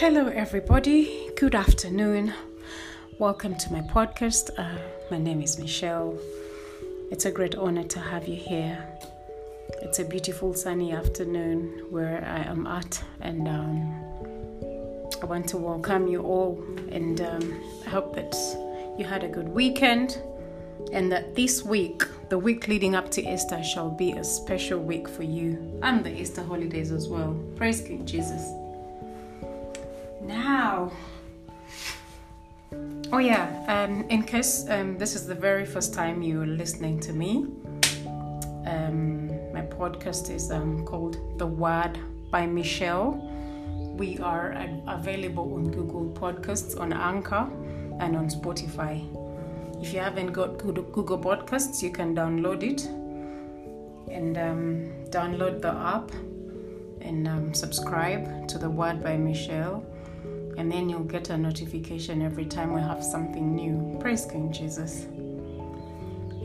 [0.00, 1.28] Hello, everybody.
[1.36, 2.32] Good afternoon.
[3.18, 4.48] Welcome to my podcast.
[4.56, 4.78] Uh,
[5.10, 6.18] my name is Michelle.
[7.10, 8.82] It's a great honor to have you here.
[9.82, 13.94] It's a beautiful sunny afternoon where I am at, and um,
[15.20, 16.64] I want to welcome you all.
[16.90, 18.34] And um, I hope that
[18.98, 20.16] you had a good weekend,
[20.94, 25.06] and that this week, the week leading up to Easter, shall be a special week
[25.10, 27.38] for you and the Easter holidays as well.
[27.56, 28.59] Praise King Jesus.
[33.12, 37.12] Oh yeah, um, in case um, this is the very first time you're listening to
[37.12, 37.46] me,
[38.66, 41.98] um, my podcast is um, called The Word
[42.30, 43.14] by Michelle.
[43.98, 47.50] We are uh, available on Google Podcasts, on Anchor,
[47.98, 49.04] and on Spotify.
[49.82, 52.86] If you haven't got Google Podcasts, you can download it
[54.08, 56.12] and um, download the app
[57.00, 59.84] and um, subscribe to The Word by Michelle
[60.60, 63.98] and then you'll get a notification every time we have something new.
[63.98, 65.06] Praise King Jesus.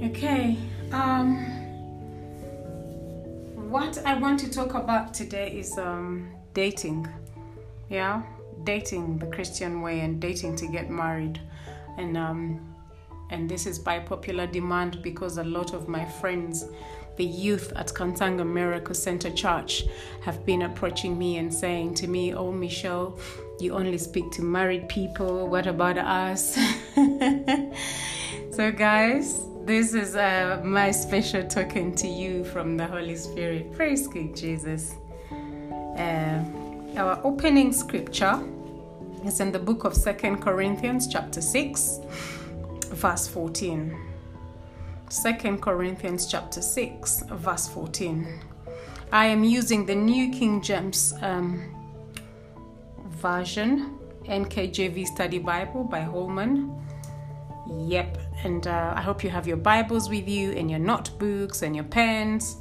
[0.01, 0.57] Okay,
[0.93, 1.35] um,
[3.69, 7.09] what I want to talk about today is um, dating.
[7.89, 8.23] Yeah,
[8.63, 11.41] dating the Christian way and dating to get married,
[11.97, 12.73] and um,
[13.31, 16.65] and this is by popular demand because a lot of my friends
[17.17, 19.85] the youth at Kantanga Miracle Center Church
[20.23, 23.17] have been approaching me and saying to me, Oh, Michelle,
[23.59, 25.47] you only speak to married people.
[25.47, 26.57] What about us?
[28.51, 33.71] so, guys, this is uh, my special token to you from the Holy Spirit.
[33.73, 34.95] Praise King Jesus.
[35.31, 36.43] Uh,
[36.97, 38.39] our opening scripture
[39.25, 41.99] is in the book of Second Corinthians, chapter 6,
[42.89, 43.97] verse 14.
[45.09, 48.39] 2 Corinthians chapter 6, verse 14.
[49.11, 51.74] I am using the New King James um,
[53.25, 56.79] Version, NKJV Study Bible by Holman.
[57.75, 61.75] Yep, and uh, I hope you have your Bibles with you and your notebooks and
[61.75, 62.57] your pens.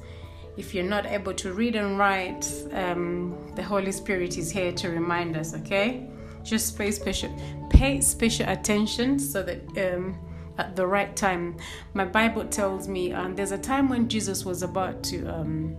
[0.56, 4.88] If you're not able to read and write, um, the Holy Spirit is here to
[4.88, 6.08] remind us, okay?
[6.42, 7.38] Just pay special,
[7.68, 9.60] pay special attention so that.
[9.76, 10.16] Um,
[10.58, 11.56] at the right time.
[11.94, 15.76] My Bible tells me um, there's a time when Jesus was about to um,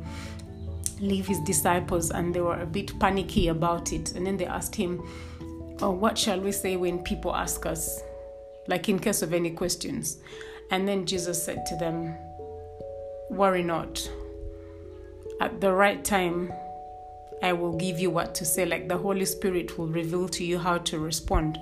[1.00, 4.14] leave his disciples and they were a bit panicky about it.
[4.14, 5.04] And then they asked him,
[5.82, 8.02] Oh, what shall we say when people ask us?
[8.68, 10.18] Like in case of any questions.
[10.72, 12.16] And then Jesus said to them,
[13.30, 14.10] Worry not.
[15.42, 16.54] At the right time,
[17.44, 18.66] I will give you what to say.
[18.66, 21.60] Like the Holy Spirit will reveal to you how to respond.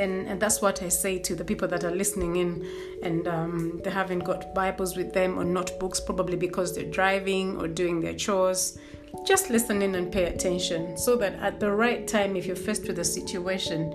[0.00, 2.66] And, and that's what I say to the people that are listening in
[3.02, 7.68] and um, they haven't got Bibles with them or notebooks, probably because they're driving or
[7.68, 8.78] doing their chores.
[9.26, 12.88] Just listen in and pay attention so that at the right time, if you're faced
[12.88, 13.94] with a situation,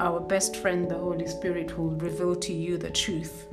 [0.00, 3.46] our best friend, the Holy Spirit, will reveal to you the truth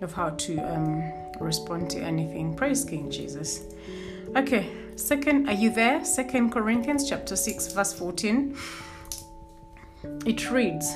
[0.00, 2.54] of how to um, respond to anything.
[2.54, 3.64] Praise King Jesus.
[4.36, 6.04] Okay, second, are you there?
[6.04, 8.56] Second Corinthians chapter 6, verse 14.
[10.24, 10.94] It reads,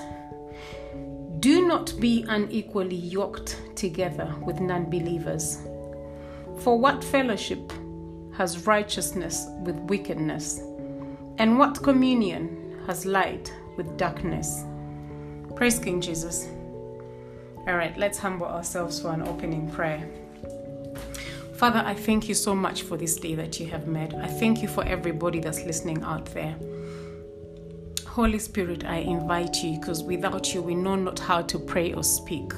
[1.42, 5.58] Do not be unequally yoked together with non believers.
[6.60, 7.72] For what fellowship
[8.34, 10.60] has righteousness with wickedness?
[11.38, 14.62] And what communion has light with darkness?
[15.56, 16.46] Praise King Jesus.
[17.66, 20.08] All right, let's humble ourselves for an opening prayer.
[21.56, 24.14] Father, I thank you so much for this day that you have made.
[24.14, 26.54] I thank you for everybody that's listening out there.
[28.12, 32.04] Holy Spirit, I invite you because without you, we know not how to pray or
[32.04, 32.52] speak.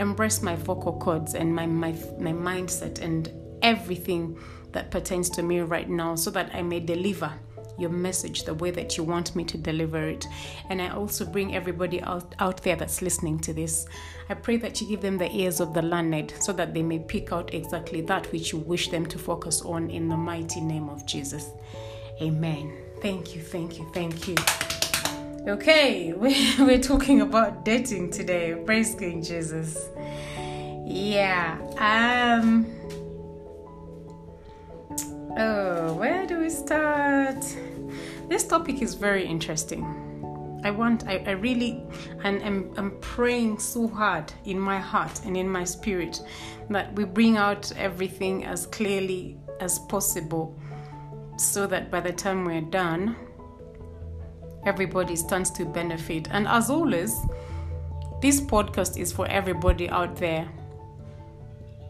[0.00, 3.30] Embrace my vocal cords and my, my, my mindset and
[3.62, 4.36] everything
[4.72, 7.32] that pertains to me right now so that I may deliver
[7.78, 10.26] your message the way that you want me to deliver it.
[10.70, 13.86] And I also bring everybody out, out there that's listening to this.
[14.28, 16.98] I pray that you give them the ears of the learned so that they may
[16.98, 20.88] pick out exactly that which you wish them to focus on in the mighty name
[20.88, 21.50] of Jesus.
[22.20, 22.76] Amen.
[23.00, 24.34] Thank you, thank you, thank you.
[25.48, 26.12] Okay,
[26.58, 28.62] we're talking about dating today.
[28.66, 29.88] Praise King Jesus.
[30.84, 31.56] Yeah.
[31.78, 32.66] Um.
[35.38, 37.42] Oh, where do we start?
[38.28, 39.82] This topic is very interesting.
[40.62, 41.82] I want, I, I really,
[42.22, 46.20] and I'm, I'm praying so hard in my heart and in my spirit
[46.68, 50.60] that we bring out everything as clearly as possible
[51.38, 53.16] so that by the time we're done,
[54.64, 56.28] everybody stands to benefit.
[56.30, 57.16] And as always,
[58.20, 60.48] this podcast is for everybody out there.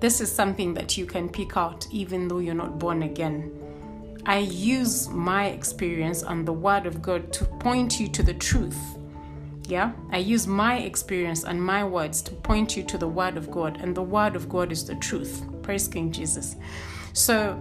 [0.01, 3.53] This is something that you can pick out even though you're not born again.
[4.27, 8.79] I use my experience and the Word of God to point you to the truth.
[9.67, 13.51] Yeah, I use my experience and my words to point you to the Word of
[13.51, 15.45] God, and the Word of God is the truth.
[15.63, 16.57] Praise King Jesus.
[17.13, 17.55] So,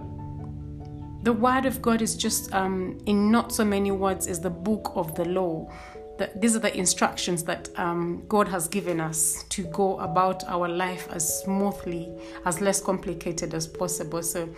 [1.22, 4.92] the Word of God is just, um, in not so many words, is the book
[4.94, 5.70] of the law.
[6.18, 10.68] The, these are the instructions that um, God has given us to go about our
[10.68, 12.10] life as smoothly,
[12.44, 14.22] as less complicated as possible.
[14.22, 14.48] So,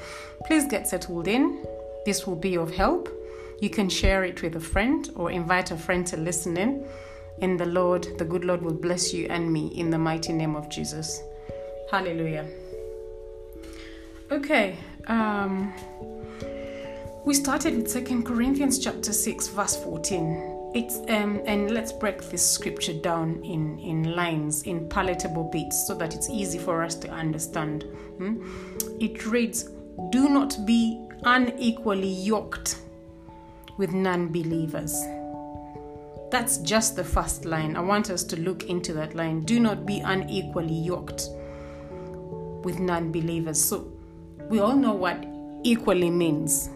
[0.46, 1.64] please get settled in
[2.04, 3.08] this will be of help.
[3.60, 6.84] You can share it with a friend or invite a friend to listen in.
[7.40, 10.56] And the Lord, the good Lord, will bless you and me in the mighty name
[10.56, 11.22] of Jesus.
[11.90, 12.46] Hallelujah.
[14.30, 14.76] Okay,
[15.06, 15.72] um,
[17.24, 20.70] we started with Second Corinthians chapter 6, verse 14.
[20.74, 25.94] It's um, and let's break this scripture down in in lines, in palatable bits, so
[25.94, 27.84] that it's easy for us to understand.
[28.16, 28.42] Hmm?
[28.98, 29.64] It reads,
[30.10, 32.80] "Do not be unequally yoked
[33.76, 34.98] with non believers.
[36.30, 37.76] That's just the first line.
[37.76, 39.42] I want us to look into that line.
[39.42, 41.28] Do not be unequally yoked
[42.64, 43.62] with non believers.
[43.62, 43.92] So,
[44.48, 45.22] we all know what
[45.64, 46.70] equally means.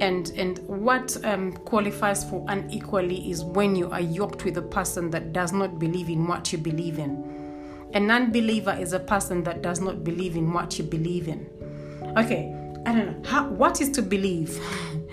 [0.00, 5.10] And, and what um, qualifies for unequally is when you are yoked with a person
[5.10, 7.36] that does not believe in what you believe in.
[7.94, 11.48] A non believer is a person that does not believe in what you believe in.
[12.18, 12.52] Okay,
[12.84, 13.28] I don't know.
[13.28, 14.60] How, what is to believe?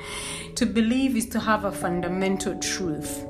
[0.56, 3.26] to believe is to have a fundamental truth,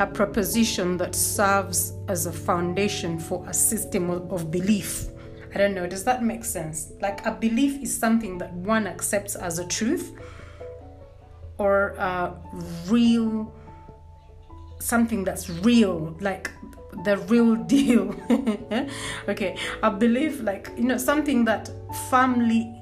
[0.00, 5.08] a proposition that serves as a foundation for a system of belief.
[5.54, 6.92] I don't know, does that make sense?
[7.00, 10.12] Like a belief is something that one accepts as a truth
[11.58, 12.32] or a
[12.88, 13.52] real,
[14.78, 16.50] something that's real, like
[17.04, 18.14] the real deal.
[19.28, 21.70] okay, i believe like, you know, something that
[22.10, 22.72] firmly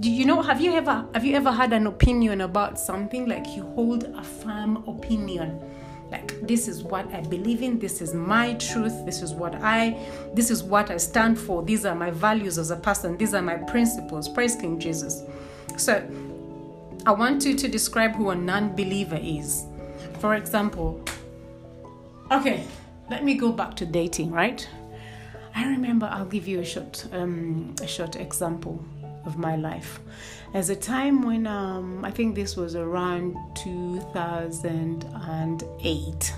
[0.00, 3.26] do you know have you ever have you ever had an opinion about something?
[3.28, 5.60] Like you hold a firm opinion.
[6.10, 9.94] Like this is what i believe in this is my truth this is what i
[10.32, 13.42] this is what i stand for these are my values as a person these are
[13.42, 14.28] my principles.
[14.28, 15.24] Praise king jesus.
[15.76, 16.00] So
[17.08, 19.64] i want you to describe who a non-believer is
[20.20, 21.02] for example
[22.30, 22.64] okay
[23.10, 24.68] let me go back to dating right
[25.54, 28.84] i remember i'll give you a short um, a short example
[29.28, 30.00] of my life.
[30.54, 36.34] As a time when um, I think this was around 2008,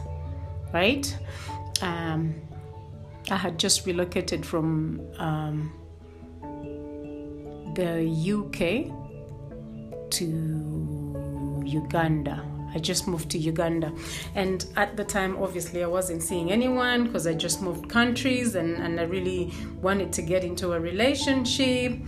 [0.75, 1.19] right?
[1.81, 2.35] Um,
[3.31, 5.73] I had just relocated from um,
[7.75, 8.05] the
[8.37, 8.93] UK
[10.13, 12.45] to Uganda.
[12.73, 13.93] I just moved to Uganda.
[14.37, 18.77] And at the time, obviously, I wasn't seeing anyone because I just moved countries and,
[18.77, 19.53] and I really
[19.83, 21.99] wanted to get into a relationship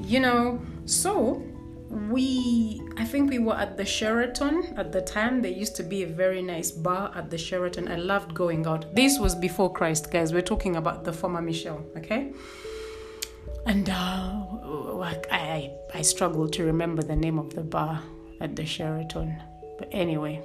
[0.00, 0.60] you know.
[0.84, 1.42] So
[1.88, 5.40] we i think we were at the sheraton at the time.
[5.40, 7.88] There used to be a very nice bar at the sheraton.
[7.88, 8.94] I loved going out.
[8.94, 10.32] This was before christ guys.
[10.32, 12.32] We're talking about the former michelle okay
[13.66, 13.92] and uh,
[15.30, 18.02] I, I struggle to remember the name of the bar
[18.40, 19.42] at the sheraton
[19.78, 20.42] but anyway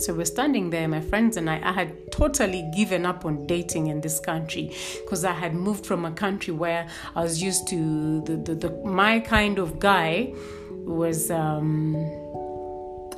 [0.00, 1.60] so we're standing there, my friends and I.
[1.62, 6.06] I had totally given up on dating in this country because I had moved from
[6.06, 10.32] a country where I was used to the, the, the my kind of guy
[10.70, 11.96] was um,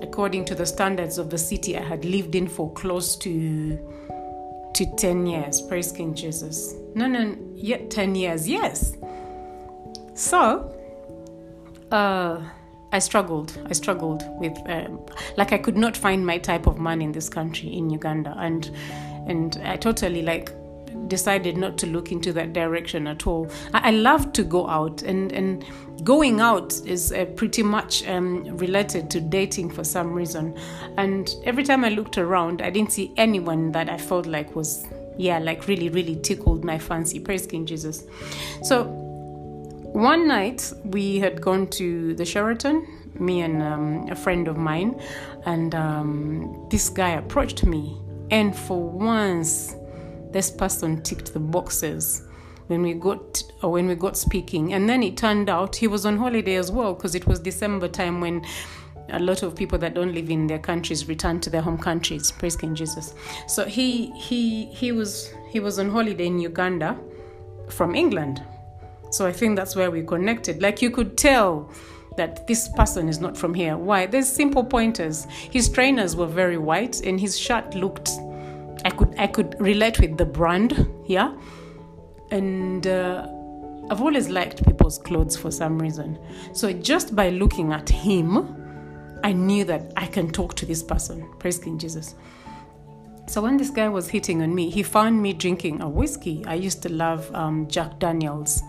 [0.02, 3.79] according to the standards of the city I had lived in for close to
[4.75, 5.61] to 10 years.
[5.61, 6.75] Praise King Jesus.
[6.97, 8.97] No, no, yet 10 years, yes.
[10.23, 10.73] So,
[11.91, 12.41] uh,
[12.93, 13.59] I struggled.
[13.69, 15.00] I struggled with, um,
[15.37, 18.71] like, I could not find my type of man in this country, in Uganda, and
[19.26, 20.52] and I totally like
[21.09, 23.50] decided not to look into that direction at all.
[23.75, 25.64] I, I love to go out, and and
[26.05, 30.57] going out is uh, pretty much um, related to dating for some reason.
[30.99, 34.87] And every time I looked around, I didn't see anyone that I felt like was
[35.19, 37.19] yeah, like really really tickled my fancy.
[37.19, 38.05] Praise King Jesus.
[38.62, 39.01] So
[39.93, 42.87] one night we had gone to the Sheraton,
[43.19, 45.01] me and um, a friend of mine,
[45.45, 48.01] and um, this guy approached me.
[48.31, 49.77] And for once,
[50.31, 52.23] this person ticked the boxes
[52.69, 54.73] when we got or when we got speaking.
[54.73, 57.89] And then it turned out he was on holiday as well because it was December
[57.89, 58.47] time when
[59.11, 62.33] a lot of people that don't live in their countries return to their home countries.
[62.33, 63.15] Praise King Jesus.
[63.47, 66.99] So he he he was he was on holiday in Uganda
[67.69, 68.43] from England
[69.12, 70.62] so I think that's where we connected.
[70.62, 71.71] Like you could tell
[72.16, 73.76] that this person is not from here.
[73.76, 74.07] Why?
[74.07, 75.26] There's simple pointers.
[75.50, 78.11] His trainers were very white and his shirt looked
[78.85, 81.35] I could I could relate with the brand, yeah?
[82.31, 83.28] And uh,
[83.90, 86.19] I've always liked people's clothes for some reason.
[86.52, 91.28] So just by looking at him, I knew that I can talk to this person.
[91.38, 92.14] Praise King Jesus.
[93.28, 96.45] So when this guy was hitting on me, he found me drinking a whiskey.
[96.47, 98.62] I used to love um, Jack Daniels,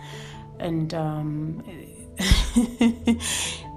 [0.63, 1.63] and um,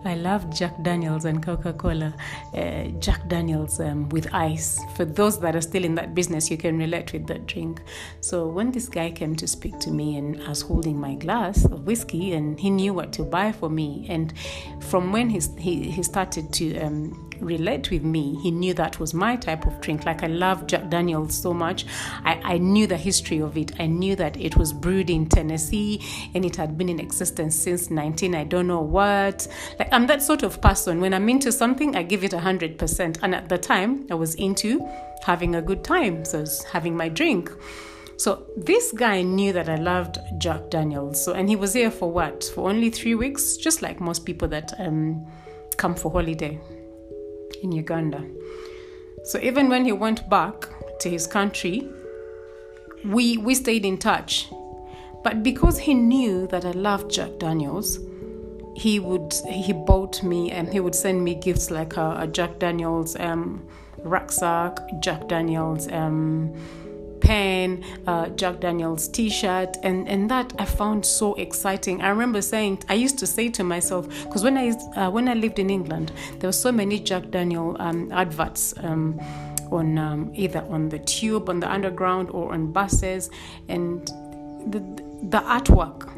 [0.06, 2.14] I love Jack Daniels and Coca Cola.
[2.54, 4.78] Uh, Jack Daniels um, with ice.
[4.94, 7.82] For those that are still in that business, you can relate with that drink.
[8.20, 11.64] So when this guy came to speak to me and I was holding my glass
[11.64, 14.32] of whiskey, and he knew what to buy for me, and
[14.80, 18.38] from when he he, he started to um, relate with me.
[18.42, 20.04] He knew that was my type of drink.
[20.04, 21.86] Like I love Jack Daniels so much.
[22.24, 23.72] I, I knew the history of it.
[23.80, 26.02] I knew that it was brewed in Tennessee
[26.34, 29.46] and it had been in existence since 19 I don't know what.
[29.78, 31.00] Like I'm that sort of person.
[31.00, 33.18] When I'm into something, I give it 100%.
[33.22, 34.86] And at the time, I was into
[35.22, 36.24] having a good time.
[36.24, 37.50] So I was having my drink.
[38.18, 41.22] So this guy knew that I loved Jack Daniels.
[41.22, 42.44] So and he was here for what?
[42.54, 45.26] For only three weeks, just like most people that um,
[45.76, 46.58] come for holiday
[47.62, 48.24] in Uganda.
[49.24, 50.68] So even when he went back
[51.00, 51.88] to his country,
[53.04, 54.48] we we stayed in touch.
[55.24, 57.98] But because he knew that I loved Jack Daniels,
[58.76, 62.58] he would he bought me and he would send me gifts like a, a Jack
[62.58, 63.66] Daniels um,
[63.98, 66.54] rucksack, Jack Daniels um,
[67.26, 72.00] pen, uh, Jack Daniels T-shirt, and and that I found so exciting.
[72.00, 75.34] I remember saying, I used to say to myself, because when I uh, when I
[75.34, 78.74] lived in England, there were so many Jack Daniel um, adverts.
[78.78, 79.20] Um,
[79.72, 83.30] on um, either on the tube, on the underground, or on buses,
[83.68, 84.06] and
[84.70, 84.78] the
[85.22, 86.12] the artwork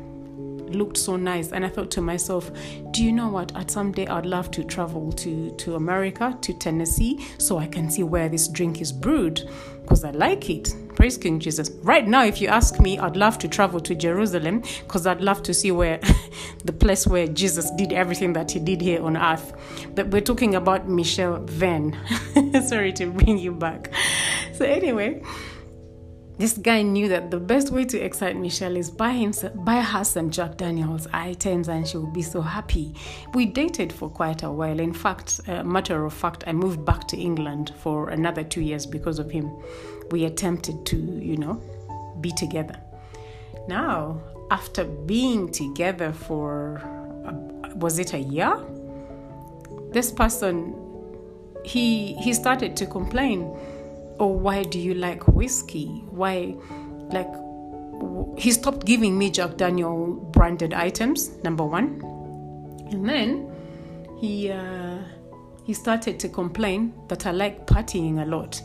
[0.71, 2.51] looked so nice and i thought to myself
[2.91, 6.53] do you know what at some day i'd love to travel to to america to
[6.53, 9.49] tennessee so i can see where this drink is brewed
[9.81, 13.39] because i like it praise king jesus right now if you ask me i'd love
[13.39, 16.01] to travel to jerusalem because i'd love to see where
[16.65, 19.53] the place where jesus did everything that he did here on earth
[19.95, 21.97] but we're talking about michelle venn
[22.67, 23.93] sorry to bring you back
[24.53, 25.23] so anyway
[26.39, 29.33] this guy knew that the best way to excite Michelle is buy him
[29.65, 32.95] buy her some Jack Daniels items and she would be so happy.
[33.35, 34.79] We dated for quite a while.
[34.79, 38.87] In fact, a matter of fact, I moved back to England for another two years
[38.87, 39.51] because of him.
[40.11, 41.61] We attempted to, you know,
[42.21, 42.77] be together.
[43.69, 46.83] Now, after being together for
[47.77, 48.59] was it a year?
[49.93, 50.75] This person
[51.65, 53.55] he he started to complain
[54.21, 56.05] Oh, why do you like whiskey?
[56.11, 56.57] Why,
[57.13, 57.33] like,
[58.37, 61.31] he stopped giving me Jack Daniel branded items.
[61.45, 62.03] Number one,
[62.91, 63.49] and then
[64.19, 64.99] he uh,
[65.65, 68.61] he started to complain that I like partying a lot.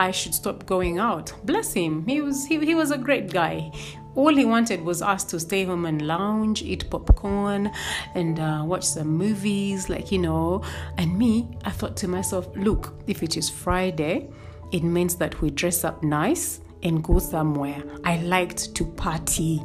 [0.00, 1.34] I should stop going out.
[1.44, 2.06] Bless him.
[2.06, 3.70] He was he, he was a great guy.
[4.14, 7.70] All he wanted was us to stay home and lounge, eat popcorn,
[8.14, 10.62] and uh, watch some movies, like you know.
[10.96, 14.30] And me, I thought to myself, look, if it is Friday,
[14.72, 17.82] it means that we dress up nice and go somewhere.
[18.02, 19.62] I liked to party.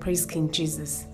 [0.00, 1.06] Praise King Jesus.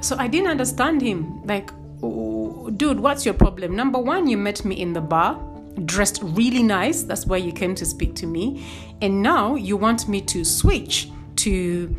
[0.00, 1.42] So I didn't understand him.
[1.44, 1.70] Like,
[2.02, 3.74] oh, dude, what's your problem?
[3.74, 5.40] Number one, you met me in the bar,
[5.84, 7.02] dressed really nice.
[7.02, 8.66] That's why you came to speak to me.
[9.02, 11.94] And now you want me to switch to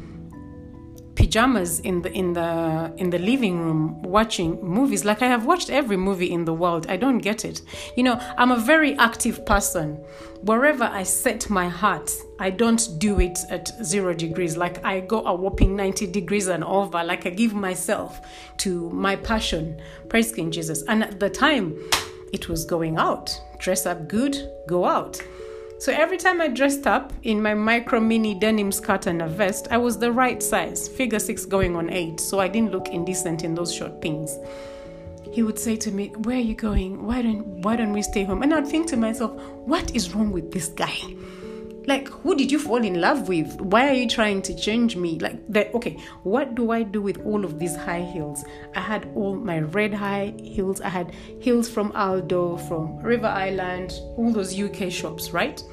[1.18, 5.04] pajamas in the in the in the living room watching movies.
[5.04, 6.86] Like i have watched every movie in the world.
[6.88, 7.64] I don't get it.
[7.96, 9.96] You know i'm a very active person.
[10.44, 14.58] Wherever i set my heart i don't do it at 0 degrees.
[14.58, 17.04] Like i go a whopping 90 degrees and over.
[17.04, 18.22] Like i give myself
[18.58, 19.82] to my passion.
[20.10, 20.84] Praise king jesus.
[20.84, 21.76] And at the time
[22.32, 25.22] it was going out dress up good go out
[25.80, 29.68] so every time I dressed up in my micro mini denim skirt and a vest,
[29.70, 33.44] I was the right size, figure six going on eight, so I didn't look indecent
[33.44, 34.40] in those short things.
[35.32, 37.06] He would say to me, "Where are you going?
[37.06, 40.32] Why don't Why don't we stay home?" And I'd think to myself, "What is wrong
[40.32, 40.98] with this guy?
[41.88, 43.62] Like, who did you fall in love with?
[43.62, 45.18] Why are you trying to change me?
[45.20, 45.74] Like, that?
[45.74, 48.44] Okay, what do I do with all of these high heels?
[48.76, 50.82] I had all my red high heels.
[50.82, 55.64] I had heels from Aldo, from River Island, all those UK shops, right?"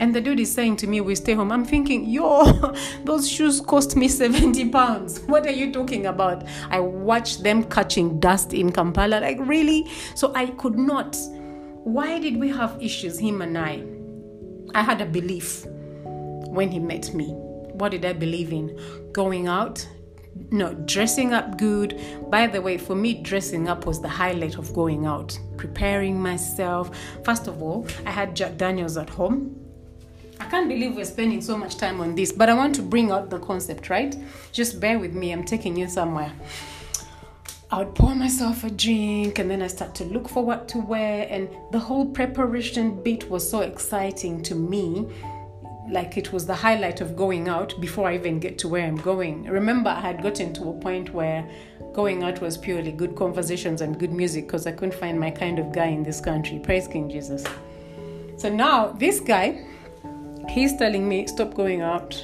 [0.00, 1.52] And the dude is saying to me, We stay home.
[1.52, 5.20] I'm thinking, Yo, those shoes cost me 70 pounds.
[5.26, 6.44] What are you talking about?
[6.70, 9.20] I watched them catching dust in Kampala.
[9.20, 9.90] Like, really?
[10.14, 11.16] So I could not.
[11.84, 13.97] Why did we have issues, him and I?
[14.74, 17.26] I had a belief when he met me.
[17.72, 18.78] What did I believe in?
[19.12, 19.86] Going out,
[20.50, 22.00] no, dressing up good.
[22.30, 25.38] By the way, for me, dressing up was the highlight of going out.
[25.56, 26.96] Preparing myself.
[27.24, 29.68] First of all, I had Jack Daniels at home
[30.40, 33.10] I can't believe we're spending so much time on this, but I want to bring
[33.10, 34.16] out the concept, right?
[34.52, 36.32] Just bear with me, I'm taking you somewhere.
[37.70, 40.78] I would pour myself a drink and then I start to look for what to
[40.78, 45.06] wear, and the whole preparation bit was so exciting to me.
[45.90, 48.96] Like it was the highlight of going out before I even get to where I'm
[48.96, 49.44] going.
[49.44, 51.46] Remember, I had gotten to a point where
[51.92, 55.58] going out was purely good conversations and good music because I couldn't find my kind
[55.58, 56.58] of guy in this country.
[56.58, 57.44] Praise King Jesus.
[58.38, 59.66] So now, this guy,
[60.48, 62.22] he's telling me, stop going out.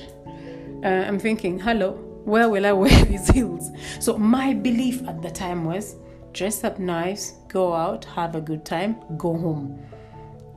[0.83, 3.71] Uh, I'm thinking, hello, where will I wear these heels?
[4.01, 5.97] So my belief at the time was
[6.33, 9.81] dress up nice, go out, have a good time, go home.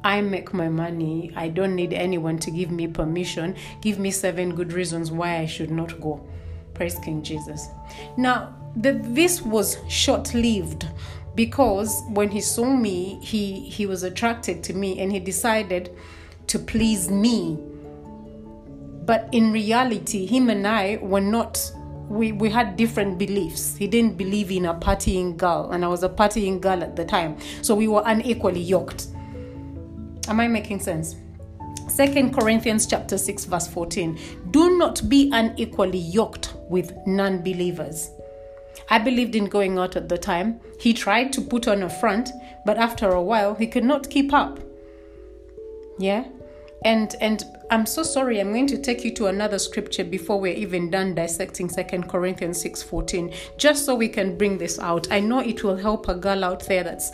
[0.03, 1.31] I make my money.
[1.35, 3.55] I don't need anyone to give me permission.
[3.81, 6.25] Give me seven good reasons why I should not go.
[6.73, 7.67] Praise King Jesus.
[8.15, 10.87] Now, the, this was short lived
[11.35, 15.95] because when he saw me, he, he was attracted to me and he decided
[16.47, 17.59] to please me.
[19.07, 21.71] But in reality, him and I were not
[22.09, 23.75] we, we had different beliefs.
[23.75, 27.03] He didn't believe in a partying girl, and I was a partying girl at the
[27.03, 27.37] time.
[27.61, 29.07] So we were unequally yoked.
[30.27, 31.15] Am I making sense?
[31.89, 34.17] Second Corinthians chapter 6 verse 14.
[34.51, 38.11] Do not be unequally yoked with non-believers.
[38.89, 40.59] I believed in going out at the time.
[40.79, 42.29] He tried to put on a front,
[42.65, 44.59] but after a while he could not keep up.
[45.97, 46.25] Yeah?
[46.85, 48.39] And and I'm so sorry.
[48.39, 52.63] I'm going to take you to another scripture before we're even done dissecting Second Corinthians
[52.63, 55.11] 6:14, just so we can bring this out.
[55.11, 57.11] I know it will help a girl out there that's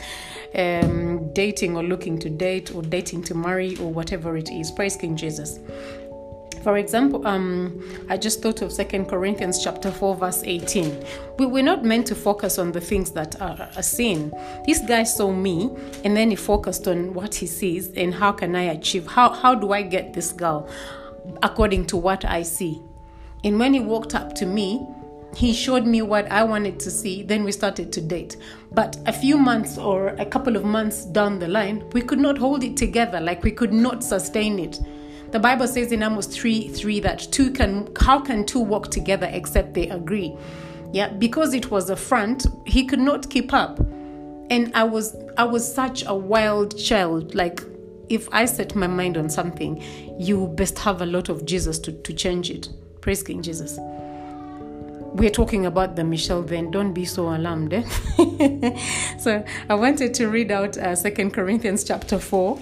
[0.53, 4.69] um, dating or looking to date or dating to marry or whatever it is.
[4.69, 5.59] Praise King Jesus.
[6.63, 11.05] For example, um, I just thought of Second Corinthians chapter 4, verse 18.
[11.37, 14.31] We, we're not meant to focus on the things that are, are sin.
[14.65, 15.69] This guy saw me
[16.05, 19.55] and then he focused on what he sees and how can I achieve, how, how
[19.55, 20.69] do I get this girl
[21.41, 22.81] according to what I see.
[23.43, 24.87] And when he walked up to me,
[25.35, 27.23] he showed me what I wanted to see.
[27.23, 28.37] Then we started to date.
[28.71, 32.37] But a few months or a couple of months down the line, we could not
[32.37, 33.19] hold it together.
[33.19, 34.79] Like we could not sustain it.
[35.33, 39.27] The Bible says in Amos 3 3 that two can, how can two walk together
[39.33, 40.37] except they agree?
[40.91, 43.79] Yeah, because it was a front, he could not keep up.
[44.51, 47.33] And I was, I was such a wild child.
[47.33, 47.63] Like,
[48.09, 49.81] if I set my mind on something,
[50.19, 52.69] you best have a lot of Jesus to, to change it.
[53.01, 53.79] Praise King Jesus
[55.15, 57.83] we're talking about the Michelle then don't be so alarmed eh?
[59.19, 62.59] so I wanted to read out uh, Second Corinthians chapter 4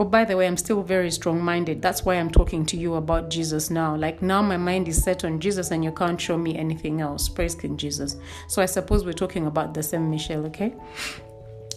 [0.00, 1.82] Oh, by the way, I'm still very strong minded.
[1.82, 3.96] That's why I'm talking to you about Jesus now.
[3.96, 7.28] Like now, my mind is set on Jesus, and you can't show me anything else.
[7.28, 8.16] Praise King Jesus.
[8.46, 10.72] So I suppose we're talking about the same Michelle, okay?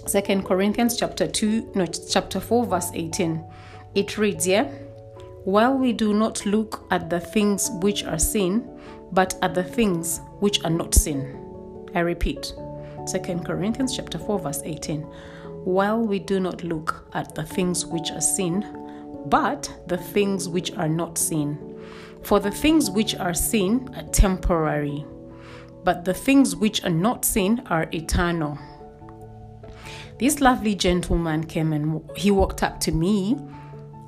[0.05, 3.43] Second Corinthians chapter 2, no, chapter 4, verse 18.
[3.95, 4.65] It reads, yeah?
[5.43, 8.69] While we do not look at the things which are seen,
[9.11, 11.89] but at the things which are not seen.
[11.95, 12.53] I repeat.
[13.07, 15.07] Second Corinthians chapter 4, verse 18
[15.63, 18.65] while we do not look at the things which are seen,
[19.27, 21.57] but the things which are not seen.
[22.23, 25.05] For the things which are seen are temporary,
[25.83, 28.57] but the things which are not seen are eternal.
[30.19, 33.37] This lovely gentleman came and he walked up to me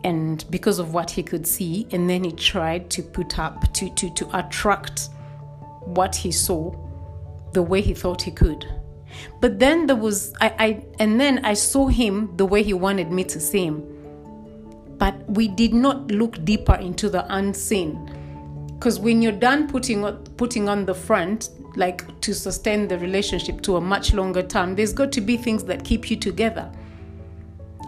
[0.03, 3.89] and because of what he could see and then he tried to put up to
[3.95, 5.09] to to attract
[5.85, 6.71] what he saw
[7.53, 8.65] the way he thought he could
[9.41, 13.11] but then there was I, I and then I saw him the way he wanted
[13.11, 13.89] me to see him.
[14.97, 18.09] But we did not look deeper into the unseen.
[18.67, 20.03] Because when you're done putting
[20.37, 24.93] putting on the front, like to sustain the relationship to a much longer term, there's
[24.93, 26.71] got to be things that keep you together.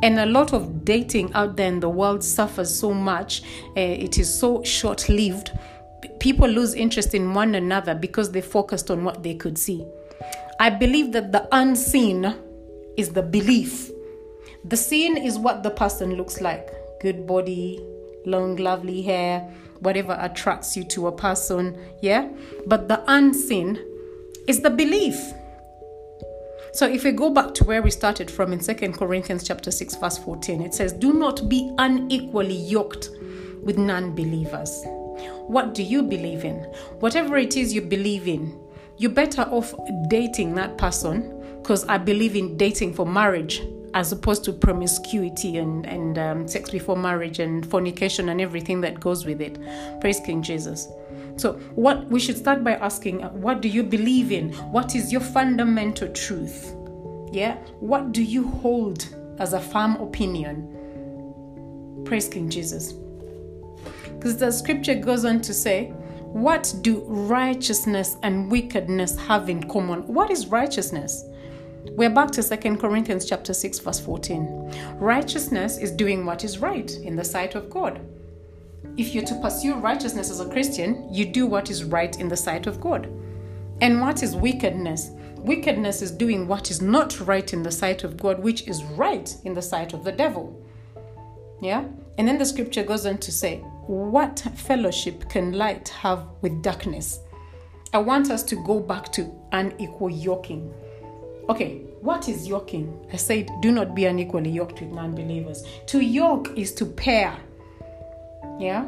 [0.04, 3.44] And a lot of dating out there in the world suffers so much.
[3.76, 5.52] Uh, it is so short lived.
[6.20, 9.86] People lose interest in one another because they focused on what they could see.
[10.60, 12.34] I believe that the unseen
[12.98, 13.92] is the belief.
[14.64, 16.70] The seen is what the person looks like
[17.02, 17.80] good body,
[18.26, 19.42] long, lovely hair,
[19.80, 22.30] whatever attracts you to a person, yeah?
[22.66, 23.80] But the unseen
[24.48, 25.20] is the belief.
[26.74, 29.96] So if we go back to where we started from in Second Corinthians chapter 6
[29.96, 33.12] verse 14, it says, "Do not be unequally yoked
[33.64, 34.84] with non-believers."
[35.48, 36.56] What do you believe in?
[37.00, 38.60] Whatever it is you believe in,
[38.98, 39.74] you're better off
[40.08, 41.32] dating that person
[41.62, 43.62] because I believe in dating for marriage
[43.94, 49.00] as opposed to promiscuity and, and um, sex before marriage and fornication and everything that
[49.00, 49.58] goes with it.
[50.02, 50.90] Praise King Jesus.
[51.38, 54.54] So, what we should start by asking, what do you believe in?
[54.72, 56.76] What is your fundamental truth?
[57.32, 57.56] Yeah?
[57.80, 59.08] What do you hold
[59.40, 60.72] as a firm opinion?
[62.06, 62.94] Praise King Jesus.
[64.18, 65.94] Because the scripture goes on to say,
[66.36, 70.06] What do righteousness and wickedness have in common?
[70.06, 71.24] What is righteousness?
[71.92, 74.98] We're back to 2 Corinthians chapter 6 verse 14.
[74.98, 78.02] Righteousness is doing what is right in the sight of God.
[78.98, 82.36] If you're to pursue righteousness as a Christian, you do what is right in the
[82.36, 83.06] sight of God.
[83.80, 85.12] And what is wickedness?
[85.38, 89.34] Wickedness is doing what is not right in the sight of God, which is right
[89.46, 90.62] in the sight of the devil.
[91.62, 91.86] Yeah?
[92.18, 97.20] And then the scripture goes on to say, What fellowship can light have with darkness?
[97.94, 100.74] I want us to go back to unequal yoking.
[101.50, 103.08] Okay, what is yoking?
[103.14, 105.64] I said, do not be unequally yoked with non believers.
[105.88, 107.38] To yoke is to pair.
[108.60, 108.86] Yeah?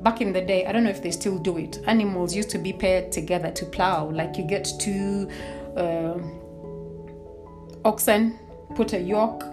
[0.00, 1.80] Back in the day, I don't know if they still do it.
[1.86, 4.10] Animals used to be paired together to plow.
[4.10, 5.30] Like you get two
[5.76, 6.18] uh,
[7.84, 8.38] oxen,
[8.74, 9.44] put a yoke,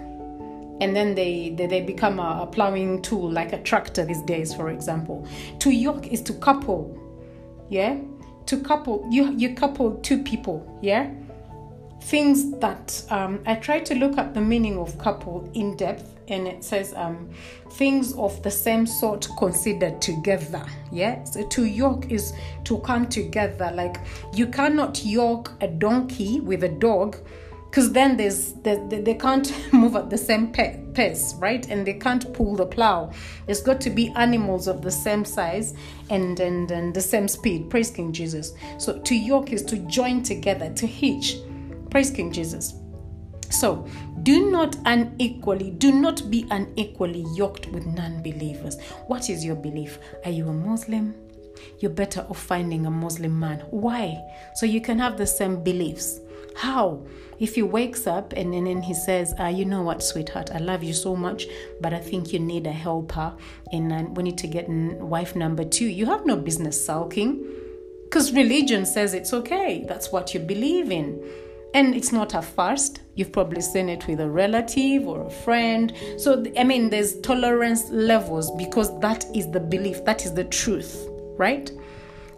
[0.82, 4.54] and then they, they, they become a, a plowing tool, like a tractor these days,
[4.54, 5.28] for example.
[5.60, 7.00] To yoke is to couple.
[7.70, 7.98] Yeah?
[8.48, 10.80] To couple, you, you couple two people.
[10.82, 11.12] Yeah?
[12.04, 16.48] things that um, I try to look at the meaning of couple in depth, and
[16.48, 17.30] it says um,
[17.72, 20.66] things of the same sort considered together.
[20.92, 22.34] Yeah, so to yoke is
[22.66, 23.72] to come together.
[23.74, 23.98] Like
[24.34, 27.18] you cannot yoke a donkey with a dog
[27.74, 32.32] because then there's they, they can't move at the same pace right and they can't
[32.34, 33.12] pull the plow
[33.48, 35.74] it's got to be animals of the same size
[36.12, 40.22] and and, and the same speed praise king jesus so to yoke is to join
[40.22, 41.38] together to hitch
[41.94, 42.74] Praise King Jesus.
[43.52, 43.86] So,
[44.24, 48.82] do not unequally, do not be unequally yoked with non believers.
[49.06, 50.00] What is your belief?
[50.26, 51.14] Are you a Muslim?
[51.78, 53.60] You're better off finding a Muslim man.
[53.70, 54.20] Why?
[54.56, 56.20] So you can have the same beliefs.
[56.56, 57.06] How?
[57.40, 60.84] If he wakes up and, then he says, uh, You know what, sweetheart, I love
[60.84, 61.48] you so much,
[61.82, 63.34] but I think you need a helper.
[63.72, 65.88] And uh, we need to get wife number two.
[65.88, 67.46] You have no business sulking
[68.06, 69.86] because religion says it's okay.
[69.88, 71.24] That's what you believe in.
[71.74, 73.02] And it's not a first.
[73.16, 75.92] You've probably seen it with a relative or a friend.
[76.18, 80.06] So i mean there's tolerance levels because that is the belief.
[80.06, 81.72] That is the truth right?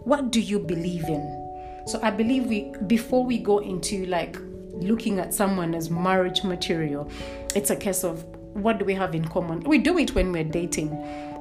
[0.04, 1.42] What do you believe in?
[1.86, 4.36] So i believe we before we go into like
[4.76, 7.10] looking at someone as marriage material
[7.54, 8.24] it's a case of
[8.56, 9.60] what do we have in common?
[9.60, 10.88] We do it when we're dating.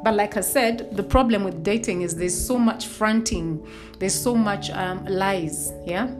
[0.03, 3.65] But like i said the problem with dating is there's so much fronting
[3.97, 6.13] there's so much um, lies yeah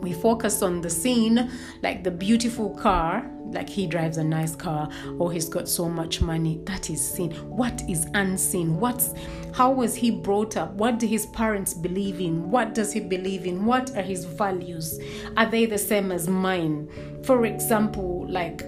[0.00, 1.50] we focus on the seen
[1.82, 4.90] like the beautiful car like he drives a nice car.
[5.18, 6.60] Or he's got so much money.
[6.64, 8.78] That is seen what is unseen?
[8.78, 9.14] What's
[9.54, 10.72] how was he brought up?
[10.72, 12.50] What do his parents believe in?
[12.50, 13.64] What does he believe in?
[13.64, 15.00] What are his values?
[15.36, 16.88] Are they the same as mine?
[17.24, 18.62] For example like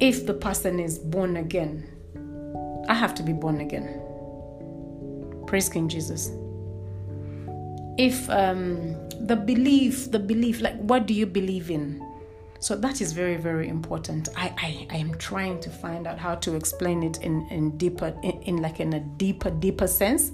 [0.00, 1.88] if the person is born again
[2.88, 4.00] i have to be born again.
[5.46, 6.30] Praise king jesus.
[7.98, 12.04] If um the belief, the belief, like what do you believe in?
[12.58, 14.28] So that is very, very important.
[14.36, 18.14] I, I, I am trying to find out how to explain it in, in deeper,
[18.22, 20.30] in, in like in a deeper, deeper sense.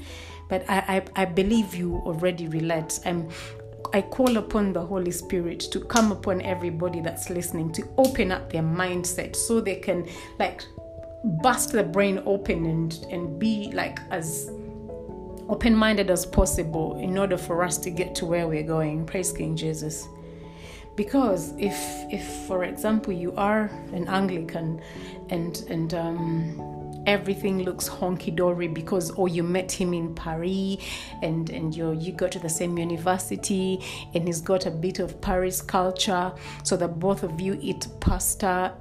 [0.48, 3.00] But I, I, I believe you already relate.
[3.06, 3.28] I'm,
[3.94, 8.52] I call upon the Holy Spirit to come upon everybody that's listening to open up
[8.52, 10.06] their mindset so they can
[10.38, 10.62] like
[11.42, 14.50] bust the brain open and and be like as
[15.48, 19.06] open minded as possible in order for us to get to where we're going.
[19.06, 20.08] Praise King Jesus.
[20.96, 21.76] Because if,
[22.10, 24.82] if for example, you are an Anglican
[25.30, 30.76] and, and, um, everything looks honky dory because or you met him in Paris
[31.22, 33.82] and and you you go to the same university
[34.12, 36.30] and he's got a bit of Paris culture
[36.64, 38.74] so that both of you eat pasta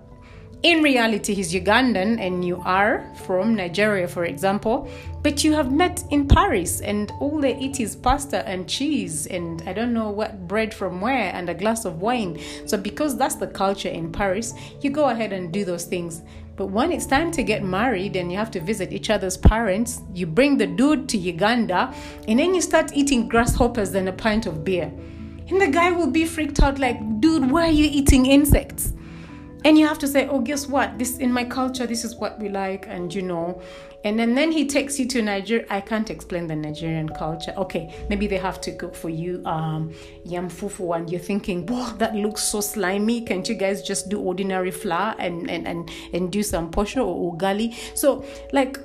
[0.64, 4.90] in reality he's Ugandan and you are from Nigeria, for example,
[5.22, 9.62] but you have met in Paris and all they eat is pasta and cheese and
[9.68, 12.40] I don't know what bread from where and a glass of wine.
[12.66, 16.24] So, because that's the culture in Paris, you go ahead and do those things.
[16.56, 20.02] But when it's time to get married and you have to visit each other's parents,
[20.16, 21.94] you bring the dude to Uganda
[22.28, 24.92] and then you start eating grasshoppers and a pint of beer.
[25.50, 28.94] And the guy will be freaked out, like, dude, why are you eating insects?
[29.68, 30.98] And you have to say oh guess what?
[30.98, 33.62] This in my culture this is what we like and you know.
[34.06, 37.54] And then, then he takes you to nigeria i can't explain the nigerian culture.
[37.58, 41.94] Okay maybe they have to cook for you um yam fufu and you're thinking wow
[41.98, 43.22] that looks so slimy.
[43.26, 47.36] Can't you guys just do ordinary flour and and and, and do some posho or
[47.36, 47.76] ugali?
[47.98, 48.78] So like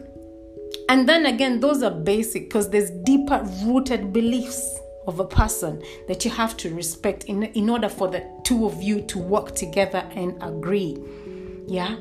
[0.89, 6.25] and then again those are basic because there's deeper rooted beliefs of a person that
[6.25, 10.09] you have to respect in, in order for the two of you to work together
[10.15, 10.97] and agree.
[11.67, 11.97] Yeah?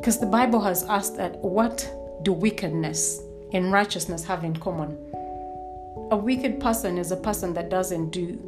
[0.00, 1.90] Because the Bible has asked that what
[2.22, 3.20] do wickedness
[3.52, 4.96] and righteousness have in common?
[6.10, 8.38] A wicked person is a person that doesn't do.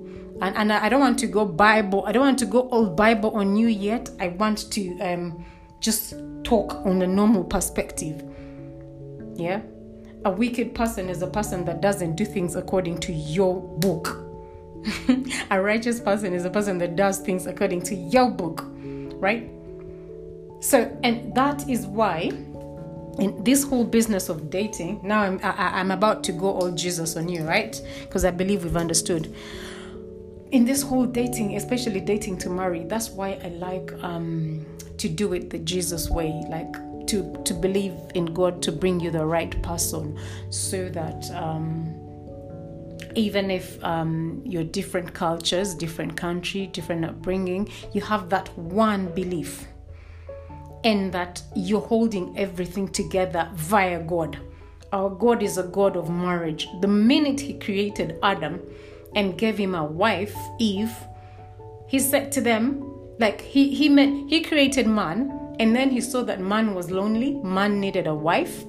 [0.41, 3.31] And, and I don't want to go Bible, I don't want to go old Bible
[3.31, 4.11] on you yet.
[4.19, 5.45] I want to um,
[5.81, 8.23] just talk on a normal perspective.
[9.35, 9.61] Yeah?
[10.25, 14.19] A wicked person is a person that doesn't do things according to your book.
[15.51, 18.65] a righteous person is a person that does things according to your book,
[19.21, 19.51] right?
[20.61, 22.31] So, and that is why
[23.19, 26.51] in this whole business of dating, now I'm I, am i am about to go
[26.51, 27.81] all Jesus on you, right?
[28.03, 29.35] Because I believe we've understood.
[30.51, 34.65] In this whole dating, especially dating to marry, that's why I like um,
[34.99, 36.75] to do it the Jesus way, like
[37.07, 40.19] to to believe in God to bring you the right person,
[40.51, 41.31] so that.
[41.31, 42.01] Um,
[43.17, 49.67] even if um, you're different cultures, different country, different upbringing, you have that one belief,
[50.83, 54.39] and that you're holding everything together via God.
[54.93, 56.69] Our God is a God of marriage.
[56.81, 58.61] The minute He created Adam
[59.15, 60.95] and gave him a wife, Eve,
[61.87, 62.83] He said to them,
[63.19, 63.89] like He He
[64.29, 67.35] He created man, and then He saw that man was lonely.
[67.35, 68.65] Man needed a wife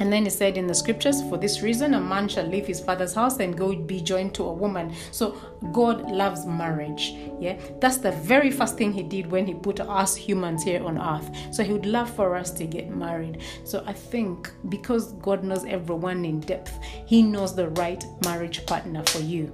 [0.00, 2.80] and then he said in the scriptures, for this reason, a man shall leave his
[2.80, 4.92] father's house and go be joined to a woman.
[5.10, 5.36] So
[5.72, 7.14] God loves marriage.
[7.38, 10.98] Yeah, that's the very first thing he did when he put us humans here on
[10.98, 11.54] earth.
[11.54, 13.42] So he would love for us to get married.
[13.64, 19.04] So I think because God knows everyone in depth, he knows the right marriage partner
[19.04, 19.52] for you.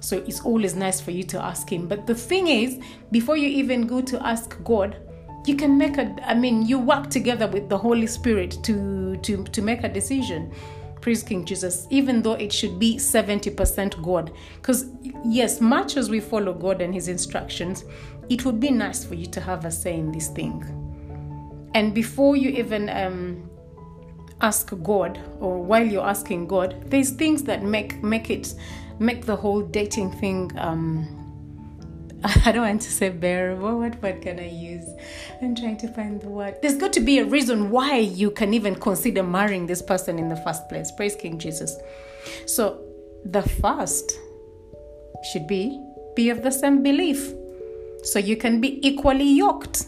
[0.00, 1.88] So it's always nice for you to ask him.
[1.88, 2.78] But the thing is,
[3.10, 4.96] before you even go to ask God,
[5.44, 9.44] you can make a i mean you work together with the holy spirit to to
[9.44, 10.52] to make a decision.
[11.00, 14.32] Praise king jesus even though it should be 70% god.
[14.56, 14.86] Because
[15.24, 17.84] yes much as we follow god and his instructions
[18.30, 20.64] it would be nice for you to have a say in this thing.
[21.74, 23.50] And before you even um,
[24.40, 28.54] ask god or while you're asking god there's things that make make it
[28.98, 31.23] make the whole dating thing um,
[32.46, 33.80] I don't want to say bearable.
[33.80, 34.88] What word can I use?
[35.42, 36.56] I'm trying to find the word.
[36.62, 40.30] There's got to be a reason why you can even consider marrying this person in
[40.30, 40.90] the first place.
[40.90, 41.76] Praise King Jesus.
[42.46, 42.80] So
[43.26, 44.18] the first
[45.32, 45.80] should be
[46.16, 47.32] be of the same belief.
[48.04, 49.84] So you can be equally yoked.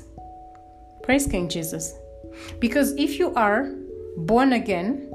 [1.03, 1.95] Praise King Jesus.
[2.59, 3.73] Because if you are
[4.19, 5.11] born again,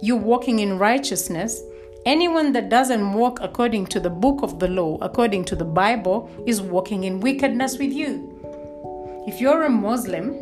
[0.00, 1.60] you're walking in righteousness,
[2.04, 6.28] Anyone that doesn't walk according to the book of the law, according to the Bible,
[6.46, 9.24] is walking in wickedness with you.
[9.28, 10.34] If you're a Muslim,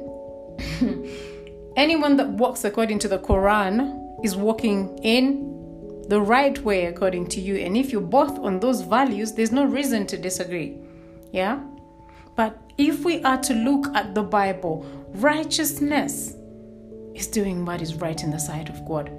[1.77, 5.51] anyone that walks according to the Quran is walking in
[6.09, 7.57] the right way according to you.
[7.57, 10.79] And if you're both on those values, there's no reason to disagree.
[11.31, 11.61] Yeah?
[12.37, 16.35] But if we are to look at the Bible, righteousness
[17.15, 19.11] is doing what is right in the sight of God.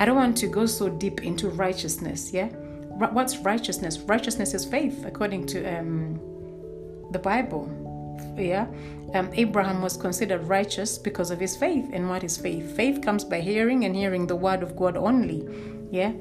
[0.00, 2.48] I don't want to go so deep into righteousness, yeah?
[2.48, 3.98] What's righteousness?
[3.98, 6.20] Righteousness is faith, according to um,
[7.10, 7.68] the Bible,
[8.36, 8.66] yeah?
[9.14, 11.88] Um, Abraham was considered righteous because of his faith.
[11.92, 12.76] And what is faith?
[12.76, 15.46] Faith comes by hearing and hearing the word of God only,
[15.90, 16.12] yeah?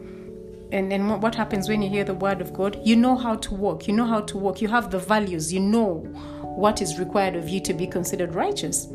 [0.73, 2.79] and then what happens when you hear the word of God?
[2.83, 3.87] You know how to walk.
[3.87, 4.59] You know how to walk.
[4.59, 5.53] You have the values.
[5.53, 5.97] You know
[6.41, 8.87] what is required of you to be considered righteous.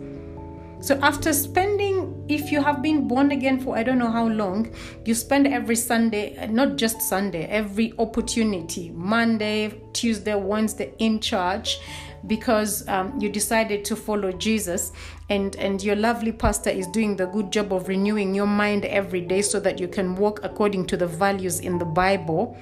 [0.81, 4.73] So after spending, if you have been born again for I don't know how long,
[5.05, 11.79] you spend every Sunday, not just Sunday, every opportunity, Monday, Tuesday, Wednesday in church
[12.27, 14.93] because um, you decided to follow Jesus
[15.31, 19.21] and and your lovely pastor is doing the good job of renewing your mind every
[19.21, 22.57] day so that you can walk according to the values in the Bible.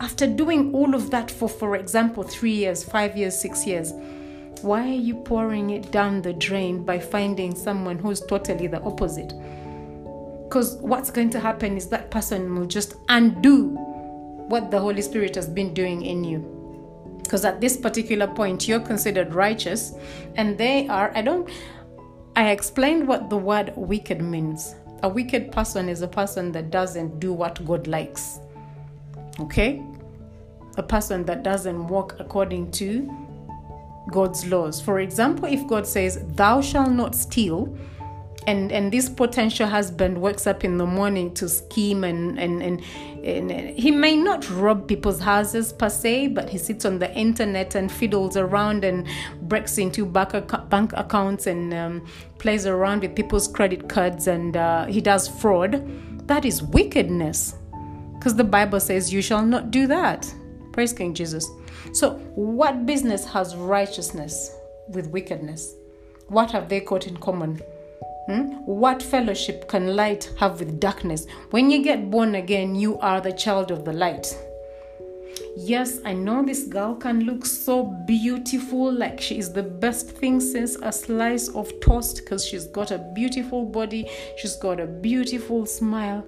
[0.00, 3.92] After doing all of that for for example 3 years 5 years 6 years
[4.62, 9.32] why are you pouring it down the drain by finding someone who's totally the opposite?
[10.44, 13.68] Because what's going to happen is that person will just undo
[14.48, 17.20] what the Holy Spirit has been doing in you.
[17.22, 19.94] Because at this particular point, you're considered righteous,
[20.34, 21.48] and they are, I don't,
[22.34, 24.74] I explained what the word wicked means.
[25.04, 28.40] A wicked person is a person that doesn't do what God likes.
[29.38, 29.82] Okay?
[30.76, 33.08] A person that doesn't walk according to
[34.10, 34.80] God's laws.
[34.80, 37.76] For example, if God says, Thou shalt not steal,
[38.46, 42.82] and and this potential husband wakes up in the morning to scheme and, and and
[43.22, 47.74] and, he may not rob people's houses per se but he sits on the internet
[47.74, 49.06] and fiddles around and
[49.42, 50.32] breaks into bank,
[50.70, 52.06] bank accounts and um,
[52.38, 55.72] plays around with people's credit cards and uh, he does fraud.
[56.26, 57.56] That is wickedness.
[58.14, 60.32] Because the bible says you shall not do that.
[60.72, 61.46] Praise king jesus
[61.92, 64.54] so, what business has righteousness
[64.88, 65.74] with wickedness?
[66.28, 67.60] What have they got in common?
[68.26, 68.52] Hmm?
[68.64, 71.26] What fellowship can light have with darkness?
[71.50, 74.36] When you get born again, you are the child of the light.
[75.56, 80.40] Yes, I know this girl can look so beautiful, like she is the best thing
[80.40, 85.66] since a slice of toast because she's got a beautiful body, she's got a beautiful
[85.66, 86.24] smile.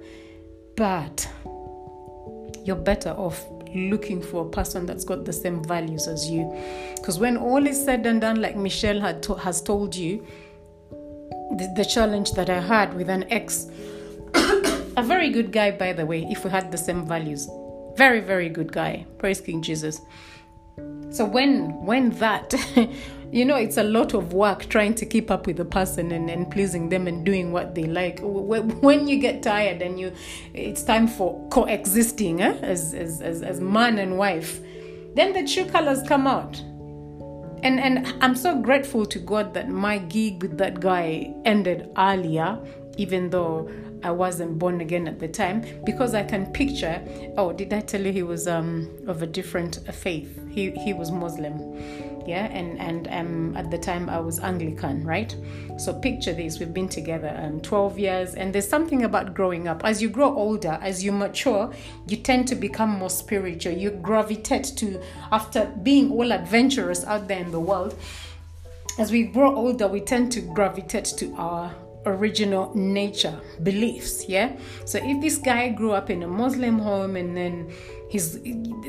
[0.76, 1.28] But
[2.64, 3.44] you're better off
[3.74, 6.52] looking for a person that's got the same values as you.
[6.96, 10.26] Because when all is said and done, like Michelle had to- has told you,
[10.90, 13.68] the, the challenge that I had with an ex,
[14.34, 17.48] a very good guy, by the way, if we had the same values,
[17.96, 19.06] very very good guy.
[19.18, 20.00] Praise King Jesus.
[21.10, 22.54] So when when that
[23.32, 26.30] you know it's a lot of work trying to keep up with the person and,
[26.30, 30.12] and pleasing them and doing what they like when you get tired and you
[30.52, 32.58] it's time for coexisting eh?
[32.60, 34.60] as, as, as, as man and wife
[35.14, 36.60] then the true colors come out
[37.62, 42.58] and and i'm so grateful to god that my gig with that guy ended earlier
[42.98, 43.70] even though
[44.04, 47.00] I wasn't born again at the time because I can picture.
[47.36, 50.40] Oh, did I tell you he was um, of a different faith?
[50.50, 55.34] He he was Muslim, yeah, and and um, at the time I was Anglican, right?
[55.78, 59.84] So picture this: we've been together um, 12 years, and there's something about growing up.
[59.84, 61.72] As you grow older, as you mature,
[62.06, 63.72] you tend to become more spiritual.
[63.72, 67.98] You gravitate to after being all adventurous out there in the world.
[68.98, 71.74] As we grow older, we tend to gravitate to our
[72.06, 74.52] original nature beliefs yeah
[74.84, 77.70] so if this guy grew up in a muslim home and then
[78.12, 78.38] he's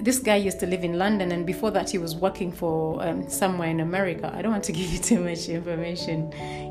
[0.01, 3.29] this guy used to live in london and before that he was working for um,
[3.29, 4.29] somewhere in america.
[4.36, 6.17] I don't want to give you too much information.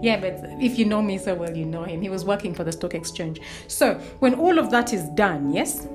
[0.03, 2.03] Yeah but if you know me so well you know him.
[2.03, 3.41] He was working for the stock exchange.
[3.69, 5.87] So when all of that is done yes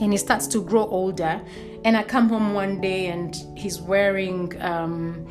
[0.00, 1.40] and he starts to grow older
[1.84, 5.26] and i come home one day and he's wearing um,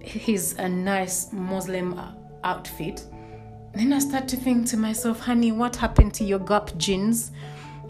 [0.00, 2.00] his a nice muslim
[2.44, 3.04] outfit.
[3.74, 7.30] Then I start to think to myself, honey, what happened to your Gap jeans?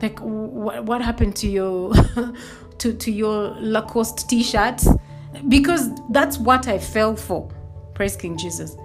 [0.02, 1.94] Like, what, what happened to your
[2.78, 4.82] to to your Lacoste t-shirt?
[5.48, 7.48] Because that's what I fell for.
[7.94, 8.76] Praise King Jesus.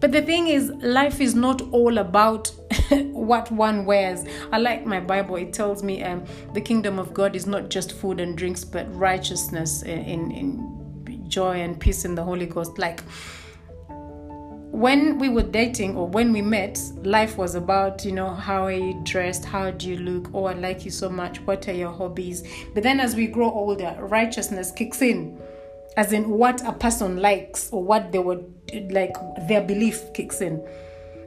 [0.00, 2.48] But the thing is, life is not all about
[2.90, 4.24] what one wears.
[4.52, 5.36] I like my Bible.
[5.36, 8.92] It tells me um, the kingdom of God is not just food and drinks, but
[8.94, 12.78] righteousness in, in joy and peace in the Holy Ghost.
[12.78, 13.02] Like
[14.74, 18.72] when we were dating or when we met, life was about, you know, how are
[18.72, 19.44] you dressed?
[19.44, 20.28] How do you look?
[20.34, 21.38] Oh, I like you so much.
[21.42, 22.42] What are your hobbies?
[22.74, 25.40] But then as we grow older, righteousness kicks in,
[25.96, 28.52] as in what a person likes or what they would
[28.90, 29.14] like,
[29.46, 30.60] their belief kicks in.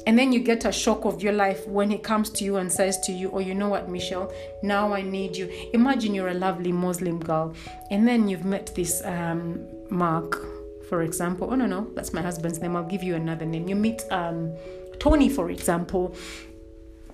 [0.06, 2.70] And then you get a shock of your life when he comes to you and
[2.70, 4.30] says to you, Oh, you know what, Michelle,
[4.62, 5.50] now I need you.
[5.74, 7.56] Imagine you're a lovely Muslim girl,
[7.92, 10.38] and then you've met this um, Mark
[10.90, 11.50] for example.
[11.52, 12.76] Oh, no, no, that's my husband's name.
[12.76, 13.68] I'll give you another name.
[13.68, 14.54] You meet um,
[15.00, 16.16] Tony, for example,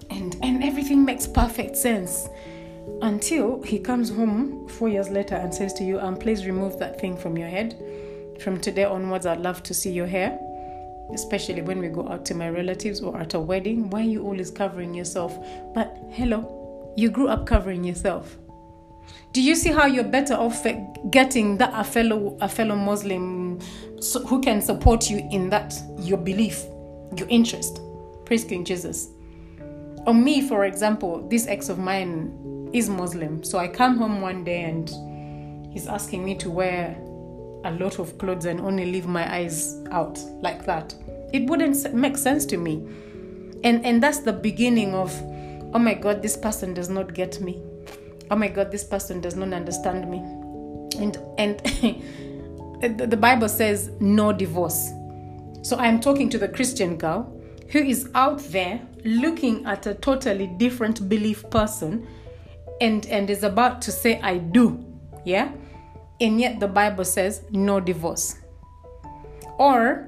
[0.09, 2.27] and, and everything makes perfect sense
[3.01, 6.99] until he comes home four years later and says to you, um, please remove that
[6.99, 7.77] thing from your head.
[8.41, 10.39] From today onwards, I'd love to see your hair,
[11.13, 13.89] especially when we go out to my relatives or at a wedding.
[13.89, 15.38] Why are you always covering yourself?
[15.73, 18.38] But hello, you grew up covering yourself.
[19.33, 20.65] Do you see how you're better off
[21.09, 23.42] getting that a fellow a fellow Muslim
[24.27, 26.63] who can support you in that your belief,
[27.15, 27.79] your interest?
[28.25, 29.09] Praise King Jesus.
[30.05, 34.43] On me, for example, this ex of mine is Muslim, so I come home one
[34.43, 34.89] day and
[35.71, 36.97] he's asking me to wear
[37.65, 40.93] a lot of clothes and only leave my eyes out like that.
[41.31, 42.85] It wouldn't make sense to me.
[43.63, 45.11] And and that's the beginning of
[45.73, 47.63] oh my god, this person does not get me
[48.33, 50.17] oh my god this person does not understand me
[50.99, 51.61] and and
[52.87, 54.91] the bible says no divorce
[55.61, 60.47] so i'm talking to the christian girl who is out there looking at a totally
[60.57, 62.07] different belief person
[62.81, 64.83] and and is about to say i do
[65.25, 65.51] yeah
[66.21, 68.37] and yet the bible says no divorce
[69.57, 70.07] or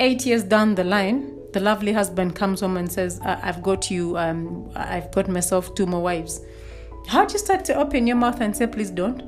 [0.00, 4.16] eight years down the line the lovely husband comes home and says i've got you
[4.16, 6.40] um, i've got myself two more wives
[7.08, 9.22] How'd you start to open your mouth and say, please don't?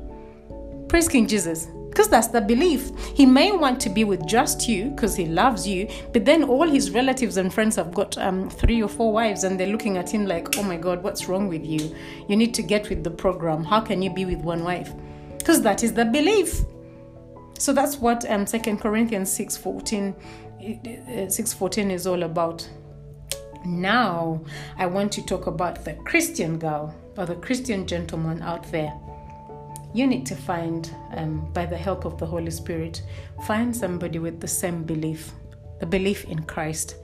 [0.91, 1.66] Praise King Jesus.
[1.91, 2.93] Because that's the belief.
[3.14, 6.68] He may want to be with just you because he loves you, but then all
[6.68, 10.09] his relatives and friends have got um, three or four wives and they're looking at
[10.09, 11.95] him like, oh my God, what's wrong with you?
[12.28, 13.64] You need to get with the program.
[13.64, 14.93] How can you be with one wife?
[15.36, 16.61] Because that is the belief.
[17.59, 20.14] So that's what um, 2 Corinthians 6.14
[20.61, 22.68] 6.14 is all about.
[23.64, 24.43] Now,
[24.78, 28.93] I want to talk about the Christian girl or the Christian gentleman out there.
[29.93, 33.03] You need to find, um, by the help of the Holy Spirit,
[33.45, 35.32] find somebody with the same belief,
[35.80, 36.97] the belief in Christ.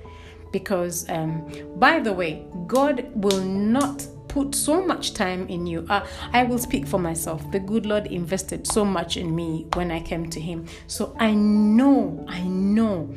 [0.52, 5.86] Because, um, by the way, God will not put so much time in you.
[5.88, 7.50] Uh, I will speak for myself.
[7.50, 10.66] The good Lord invested so much in me when I came to Him.
[10.86, 13.12] So I know, I know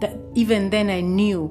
[0.00, 1.50] that even then I knew,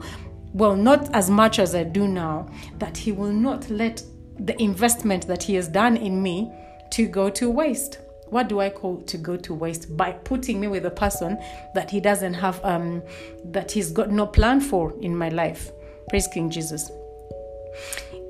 [0.53, 2.47] well, not as much as I do now,
[2.77, 4.03] that He will not let
[4.37, 6.51] the investment that He has done in me
[6.91, 10.67] to go to waste what do I call to go to waste by putting me
[10.67, 11.37] with a person
[11.73, 13.03] that he doesn't have um
[13.45, 15.71] that he's got no plan for in my life.
[16.09, 16.91] Praise King Jesus.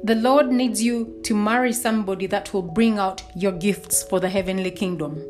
[0.03, 4.29] The Lord needs you to marry somebody that will bring out your gifts for the
[4.29, 5.23] heavenly kingdom,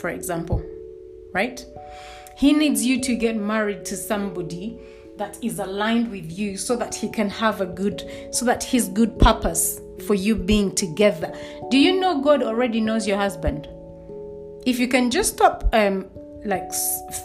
[0.00, 0.64] for example,
[1.32, 1.64] right?
[2.36, 4.80] He needs you to get married to somebody
[5.18, 8.88] that is aligned with you so that he can have a good, so that his
[8.88, 11.36] good purpose for you being together.
[11.70, 13.68] Do you know God already knows your husband?
[14.64, 16.06] If you can just stop um,
[16.44, 16.72] like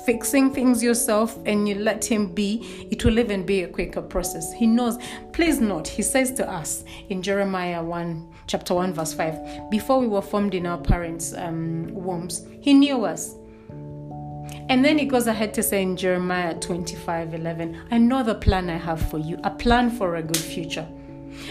[0.06, 4.52] fixing things yourself and you let him be, it will even be a quicker process.
[4.54, 4.98] He knows.
[5.32, 10.08] Please note, he says to us in Jeremiah 1, chapter 1, verse 5, before we
[10.08, 13.36] were formed in our parents' um, wombs, he knew us.
[14.70, 18.70] And then he goes ahead to say in Jeremiah 25, 11, I know the plan
[18.70, 20.88] I have for you, a plan for a good future.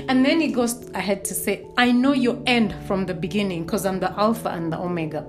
[0.08, 3.84] And then he goes ahead to say, I know your end from the beginning because
[3.84, 5.26] I'm the Alpha and the Omega.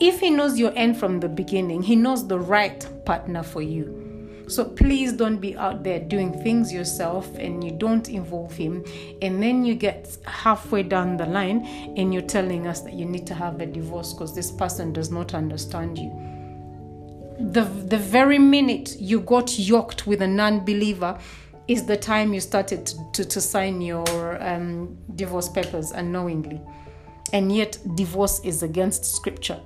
[0.00, 4.02] If He knows your end from the beginning, He knows the right partner for you.
[4.48, 8.84] So please don't be out there doing things yourself and you don't involve him.
[9.22, 11.64] And then you get halfway down the line
[11.96, 15.10] and you're telling us that you need to have a divorce because this person does
[15.10, 16.10] not understand you.
[17.50, 21.18] The, the very minute you got yoked with a non believer
[21.68, 26.60] is the time you started to, to, to sign your um, divorce papers unknowingly.
[27.32, 29.60] And yet divorce is against scripture.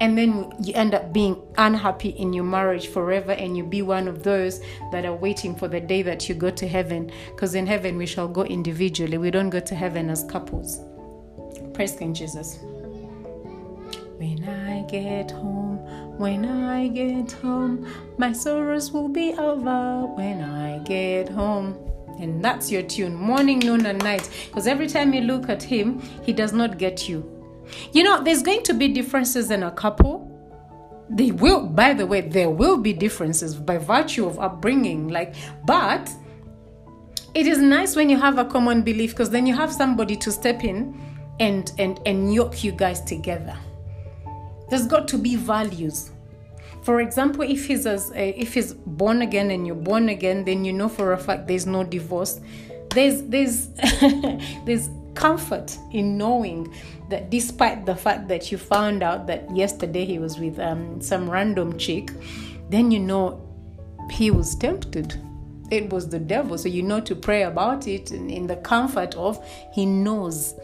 [0.00, 4.08] And then you end up being unhappy in your marriage forever and you be one
[4.08, 7.12] of those that are waiting for the day that you go to heaven.
[7.30, 9.18] Because in heaven we shall go individually.
[9.18, 10.80] We don't go to heaven as couples.
[11.74, 12.58] Praise king jesus.
[14.18, 15.78] When i get home
[16.18, 17.86] when i get home
[18.18, 21.78] my sorrows will be over when i get home
[22.20, 24.28] and that's your tune, morning, noon, and night.
[24.46, 27.30] Because every time you look at him, he does not get you.
[27.92, 30.30] You know, there's going to be differences in a couple.
[31.10, 35.08] They will, by the way, there will be differences by virtue of upbringing.
[35.08, 35.34] Like,
[35.66, 36.10] but
[37.34, 40.30] it is nice when you have a common belief because then you have somebody to
[40.30, 40.98] step in
[41.40, 43.58] and and and yoke you guys together.
[44.70, 46.10] There's got to be values
[46.84, 50.66] for example, if he's as uh, if he's born again and you're born again, then
[50.66, 52.40] you know for a fact there's no divorce.
[52.90, 53.68] There's there's
[54.66, 56.70] there's comfort in knowing
[57.08, 61.30] that despite the fact that you found out that yesterday he was with um, some
[61.30, 62.10] random chick,
[62.68, 63.40] then you know
[64.10, 65.18] he was tempted.
[65.70, 66.58] It was the devil.
[66.58, 69.42] So you know to pray about it and in the comfort of
[69.72, 70.54] he knows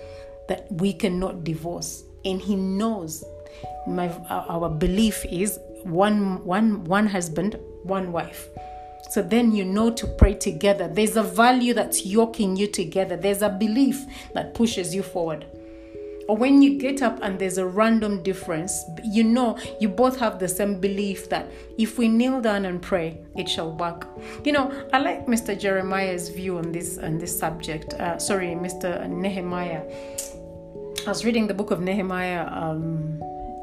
[0.48, 2.04] that we cannot divorce.
[2.26, 3.24] And he knows
[3.86, 8.48] my our belief is one one one husband, one wife.
[9.10, 10.86] So then you know to pray together.
[10.86, 13.16] There's a value that's yoking you together.
[13.16, 15.46] There's a belief that pushes you forward.
[16.28, 20.38] Or when you get up and there's a random difference, you know you both have
[20.38, 24.06] the same belief that if we kneel down and pray, it shall work.
[24.44, 25.58] You know, I like Mr.
[25.58, 27.94] Jeremiah's view on this on this subject.
[27.94, 29.10] Uh, sorry, Mr.
[29.10, 29.82] Nehemiah.
[31.04, 32.46] I was reading the book of Nehemiah.
[32.46, 33.20] Um,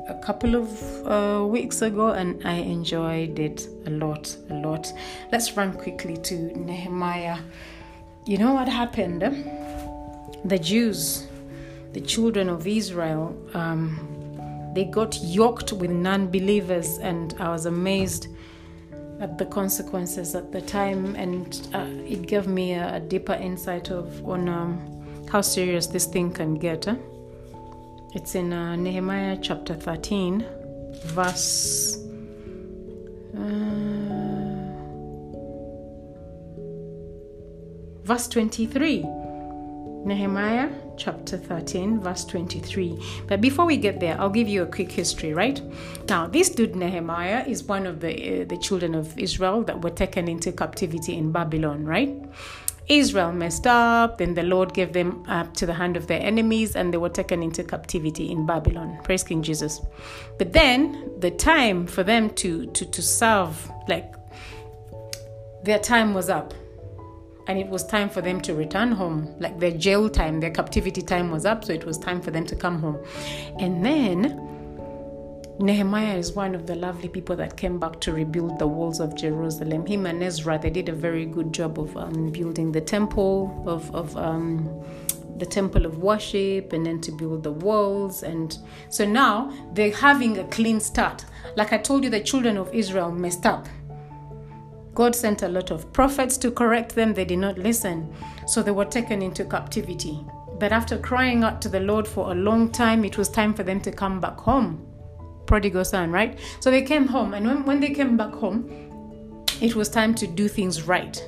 [0.09, 4.91] a couple of uh, weeks ago and I enjoyed it a lot, a lot.
[5.31, 7.39] Let's run quickly to Nehemiah.
[8.25, 9.21] You know what happened?
[10.45, 11.27] The Jews,
[11.93, 14.17] the children of Israel, um,
[14.73, 18.27] they got yoked with non believers, and I was amazed
[19.19, 23.89] at the consequences at the time, and uh, it gave me a, a, deeper insight
[23.89, 26.87] of on um, how serious this thing can get.
[28.17, 30.43] It's in uh, Nehemiah chapter 13,
[31.05, 31.97] verse.
[33.37, 33.39] Uh,
[38.03, 39.05] verse 23.
[40.03, 42.97] Nehemiah chapter 13, verse 23.
[43.27, 45.61] But before we get there, I'll give you a quick history, right?
[46.09, 49.91] Now, this dude Nehemiah is one of the, uh, the children of Israel that were
[49.91, 52.17] taken into captivity in Babylon, right?
[52.87, 56.75] Israel messed up, then the Lord gave them up to the hand of their enemies,
[56.75, 58.97] and they were taken into captivity in Babylon.
[59.03, 59.81] Praise King Jesus.
[60.37, 64.13] But then the time for them to to to serve, like
[65.63, 66.53] their time was up.
[67.47, 69.33] And it was time for them to return home.
[69.39, 72.45] Like their jail time, their captivity time was up, so it was time for them
[72.45, 72.99] to come home.
[73.59, 74.56] And then
[75.59, 79.15] Nehemiah is one of the lovely people that came back to rebuild the walls of
[79.15, 79.87] Jerusalem.
[79.87, 83.93] Him and Ezra, they did a very good job of um, building the temple of,
[83.95, 84.69] of um,
[85.37, 88.21] the temple of worship and then to build the walls.
[88.21, 88.55] And
[88.89, 91.25] so now they're having a clean start.
[91.55, 93.67] Like I told you, the children of Israel messed up.
[94.93, 97.15] God sent a lot of prophets to correct them.
[97.15, 98.13] They did not listen.
[98.45, 100.23] So they were taken into captivity.
[100.59, 103.63] But after crying out to the Lord for a long time, it was time for
[103.63, 104.83] them to come back home.
[105.47, 106.37] Prodigal son, right?
[106.59, 107.33] So they came home.
[107.33, 108.69] And when, when they came back home,
[109.61, 111.21] it was time to do things right.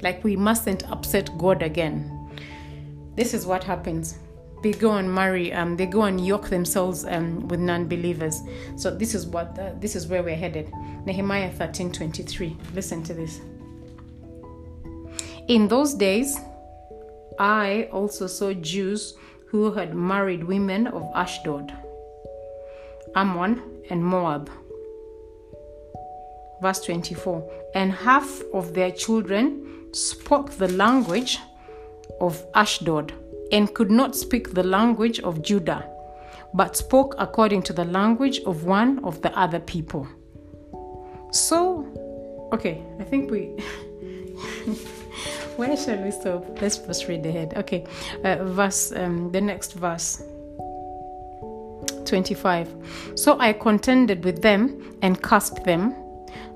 [0.00, 2.10] Like we mustn't upset God again.
[3.16, 4.18] This is what happens
[4.64, 8.40] they go and marry um, they go and yoke themselves um, with non-believers
[8.76, 10.72] so this is what uh, this is where we're headed
[11.04, 13.42] nehemiah 13 23 listen to this
[15.48, 16.38] in those days
[17.38, 19.14] i also saw jews
[19.48, 21.76] who had married women of ashdod
[23.16, 24.50] ammon and moab
[26.64, 31.38] verse 24 and half of their children spoke the language
[32.20, 33.12] of ashdod
[33.52, 35.86] and could not speak the language of Judah,
[36.54, 40.08] but spoke according to the language of one of the other people.
[41.30, 41.86] So,
[42.52, 43.40] okay, I think we.
[45.56, 46.60] Where shall we stop?
[46.60, 47.54] Let's first read ahead.
[47.56, 47.86] Okay,
[48.24, 50.22] uh, verse, um, the next verse.
[52.06, 53.12] 25.
[53.14, 55.94] So I contended with them and cursed them,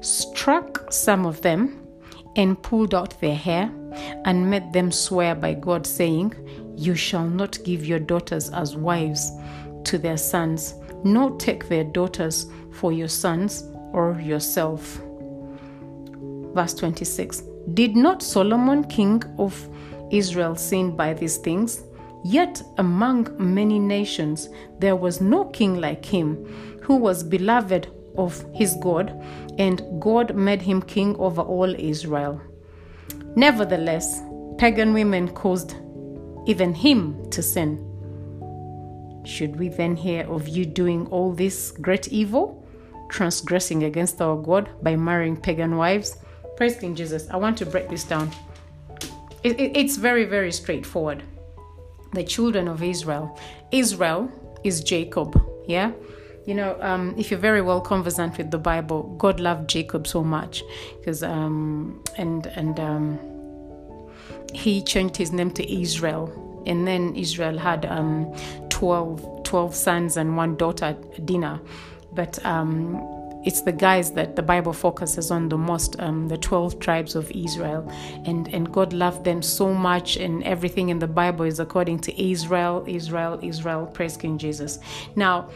[0.00, 1.86] struck some of them,
[2.36, 3.70] and pulled out their hair,
[4.24, 6.34] and made them swear by God, saying,
[6.78, 9.32] you shall not give your daughters as wives
[9.82, 15.00] to their sons, nor take their daughters for your sons or yourself.
[16.54, 17.42] Verse 26
[17.74, 19.68] Did not Solomon, king of
[20.12, 21.82] Israel, sin by these things?
[22.28, 24.50] Yet among many nations
[24.80, 26.44] there was no king like him,
[26.82, 29.18] who was beloved of his God,
[29.58, 32.38] and God made him king over all Israel.
[33.34, 34.20] Nevertheless,
[34.58, 35.74] pagan women caused
[36.44, 37.78] even him to sin.
[39.24, 42.62] Should we then hear of you doing all this great evil,
[43.08, 46.18] transgressing against our God by marrying pagan wives?
[46.58, 47.26] Praise King Jesus.
[47.30, 48.30] I want to break this down.
[49.42, 51.22] It, it, it's very, very straightforward.
[52.12, 53.38] The children of Israel.
[53.70, 54.30] Israel
[54.64, 55.92] is Jacob, yeah?
[56.46, 60.24] You know, um, if you're very well conversant with the Bible, God loved Jacob so
[60.24, 60.62] much
[60.98, 63.18] because, um, and, and, um,
[64.54, 66.62] he changed his name to Israel.
[66.66, 68.34] And then Israel had um,
[68.70, 71.60] 12, 12 sons and one daughter, Dinah.
[72.12, 73.17] But um,
[73.48, 77.30] it's the guys that the Bible focuses on the most, um, the 12 tribes of
[77.30, 77.90] Israel.
[78.26, 82.22] And, and God loved them so much, and everything in the Bible is according to
[82.22, 83.86] Israel, Israel, Israel.
[83.86, 84.80] Praise King Jesus.
[85.16, 85.48] Now,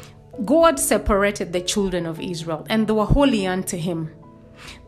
[0.46, 4.10] God separated the children of Israel, and they were holy unto Him.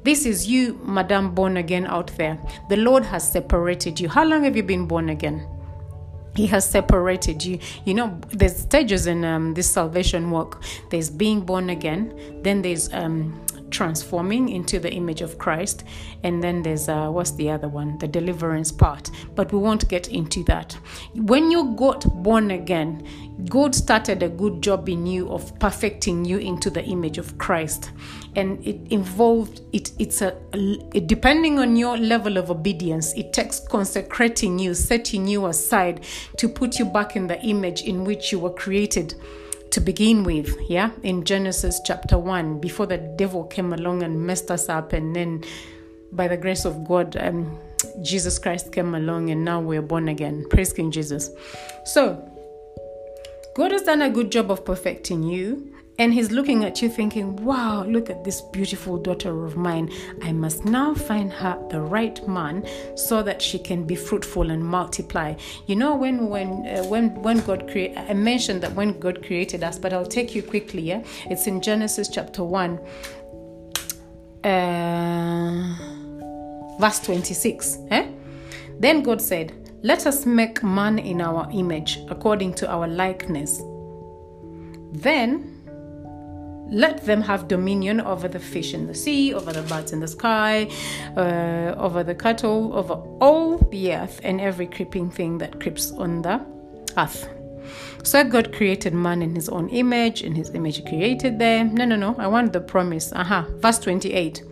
[0.03, 2.39] This is you, Madam born again out there.
[2.71, 4.09] The Lord has separated you.
[4.09, 5.47] How long have you been born again?
[6.35, 7.59] He has separated you.
[7.85, 10.63] You know, there's stages in um, this salvation work.
[10.91, 15.85] There's being born again, then there's um, transforming into the image of Christ.
[16.23, 17.99] And then there's, uh, what's the other one?
[17.99, 19.11] The deliverance part.
[19.35, 20.73] But we won't get into that.
[21.15, 23.07] When you got born again,
[23.49, 27.91] God started a good job in you of perfecting you into the image of Christ.
[28.37, 30.37] And it involved, it, it's a,
[31.07, 36.05] depending on your level of obedience, it takes consecrating you, setting you aside
[36.39, 39.15] to put you back in the image in which you were created
[39.75, 44.49] to begin with, yeah, in Genesis chapter 1, before the devil came along and messed
[44.49, 45.43] us up, and then
[46.13, 47.59] by the grace of God, um,
[48.01, 50.47] Jesus Christ came along, and now we're born again.
[50.49, 51.29] Praise King Jesus.
[51.87, 52.23] So,
[53.57, 55.74] God has done a good job of perfecting you.
[55.97, 59.93] And he's looking at you thinking, wow, look at this beautiful daughter of mine.
[60.23, 62.67] I must now find her the right man
[62.97, 65.37] so that she can be fruitful and multiply.
[65.67, 69.63] You know, when when uh, when when God created, I mentioned that when God created
[69.63, 70.83] us, but I'll take you quickly.
[70.83, 72.81] Yeah, it's in Genesis chapter one,
[74.43, 75.77] uh,
[76.81, 77.79] verse twenty-six.
[77.93, 78.09] Eh?
[78.81, 79.53] Then God said,
[79.85, 83.63] "Let us make man in our image, according to our likeness."
[84.91, 85.54] Then
[86.71, 90.09] let them have dominion over the fish in the sea, over the birds in the
[90.09, 90.69] sky,
[91.17, 96.23] uh, over the cattle, over all the earth, and every creeping thing that creeps on
[96.23, 96.45] the
[96.97, 97.29] earth.
[98.03, 101.75] So God created man in his own image, in his image he created them.
[101.75, 103.13] No, no, no, I want the promise.
[103.13, 103.57] Aha, uh-huh.
[103.59, 104.43] verse 28.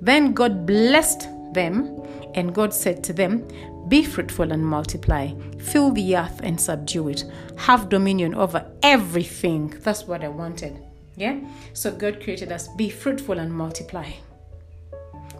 [0.00, 2.02] Then God blessed them,
[2.34, 3.46] and God said to them,
[3.88, 7.24] Be fruitful and multiply, fill the earth and subdue it,
[7.56, 9.74] have dominion over everything.
[9.82, 10.89] That's what I wanted
[11.20, 11.38] Yeah?
[11.74, 14.10] So God created us be fruitful and multiply.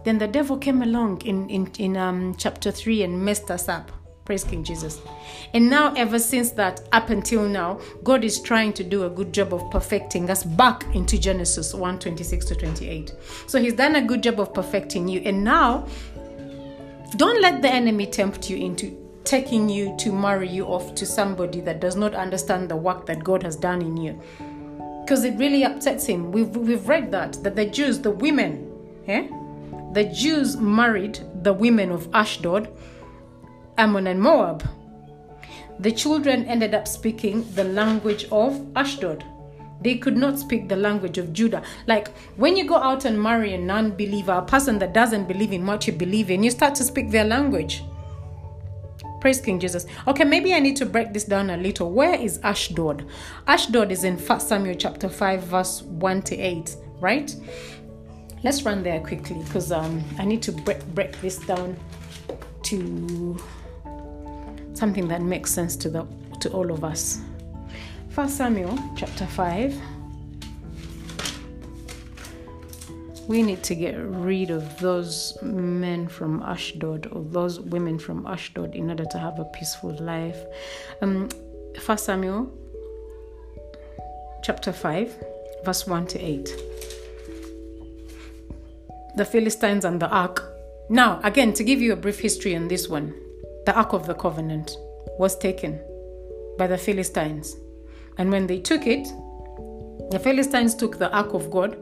[0.04, 3.90] Then the devil came along in, in, in um, chapter 3 and messed us up.
[4.26, 5.00] Praise King Jesus.
[5.54, 9.32] And now, ever since that, up until now, God is trying to do a good
[9.32, 13.14] job of perfecting us back into Genesis 1 26 to 28.
[13.46, 15.20] So He's done a good job of perfecting you.
[15.22, 15.88] And now,
[17.16, 21.60] don't let the enemy tempt you into taking you to marry you off to somebody
[21.62, 24.20] that does not understand the work that God has done in you.
[25.10, 26.30] Because it really upsets him.
[26.30, 28.70] We've, we've read that, that the Jews, the women,
[29.08, 29.26] yeah,
[29.92, 32.72] the Jews married the women of Ashdod,
[33.76, 34.62] Ammon, and Moab.
[35.80, 39.24] The children ended up speaking the language of Ashdod.
[39.80, 41.64] They could not speak the language of Judah.
[41.88, 45.52] Like when you go out and marry a non believer, a person that doesn't believe
[45.52, 47.82] in what you believe in, you start to speak their language.
[49.20, 49.86] Praise King Jesus.
[50.08, 51.92] Okay, maybe I need to break this down a little.
[51.92, 53.06] Where is Ashdod?
[53.46, 57.34] Ashdod is in 1 Samuel chapter 5, verse 1 to 8, right?
[58.42, 61.76] Let's run there quickly because um, I need to break, break this down
[62.62, 63.38] to
[64.72, 66.06] something that makes sense to the
[66.40, 67.20] to all of us.
[68.08, 69.99] First Samuel chapter 5.
[73.28, 78.74] We need to get rid of those men from Ashdod or those women from Ashdod
[78.74, 80.38] in order to have a peaceful life.
[81.00, 81.28] Um,
[81.78, 82.52] First Samuel
[84.42, 85.24] chapter 5,
[85.64, 86.48] verse 1 to 8
[89.16, 90.42] the Philistines and the ark.
[90.88, 93.14] Now, again, to give you a brief history on this one,
[93.66, 94.76] the Ark of the Covenant
[95.18, 95.80] was taken
[96.58, 97.56] by the Philistines.
[98.18, 99.06] And when they took it,
[100.10, 101.76] the Philistines took the Ark of God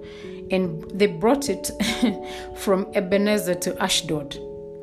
[0.51, 1.70] and they brought it
[2.57, 4.36] from Ebenezer to Ashdod.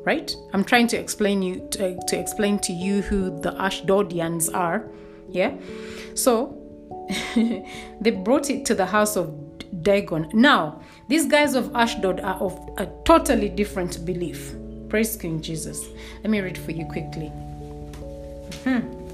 [0.03, 0.35] Right?
[0.53, 4.87] I'm trying to explain you to, to explain to you who the Ashdodians are.
[5.29, 5.55] Yeah.
[6.13, 6.61] So
[8.01, 9.33] they brought it to the house of
[9.81, 10.29] Dagon.
[10.33, 14.55] Now, these guys of Ashdod are of a totally different belief.
[14.89, 15.87] Praise King Jesus.
[16.23, 17.27] Let me read for you quickly.
[18.63, 19.05] Hmm.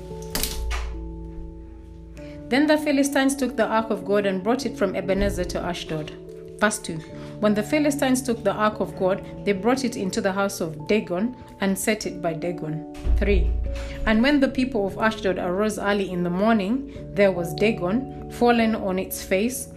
[2.50, 6.12] Then the Philistines took the ark of God and brought it from Ebenezer to Ashdod.
[6.62, 6.98] Verse 2
[7.40, 10.88] When the Philistines took the ark of God, they brought it into the house of
[10.88, 12.96] Dagon and set it by Dagon.
[13.18, 13.50] 3
[14.06, 18.76] And when the people of Ashdod arose early in the morning, there was Dagon fallen
[18.76, 19.70] on its face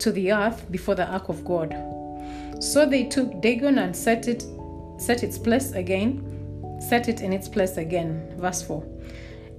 [0.00, 1.72] to the earth before the ark of God.
[2.58, 4.44] So they took Dagon and set it
[4.98, 8.34] set its place again, set it in its place again.
[8.38, 8.84] Verse 4.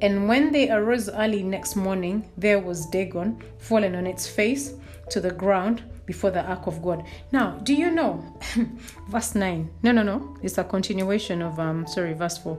[0.01, 4.73] And when they arose early next morning, there was Dagon fallen on its face
[5.09, 7.05] to the ground before the ark of God.
[7.31, 8.23] Now, do you know?
[9.09, 9.69] verse 9.
[9.83, 10.35] No, no, no.
[10.41, 12.57] It's a continuation of um sorry, verse 4.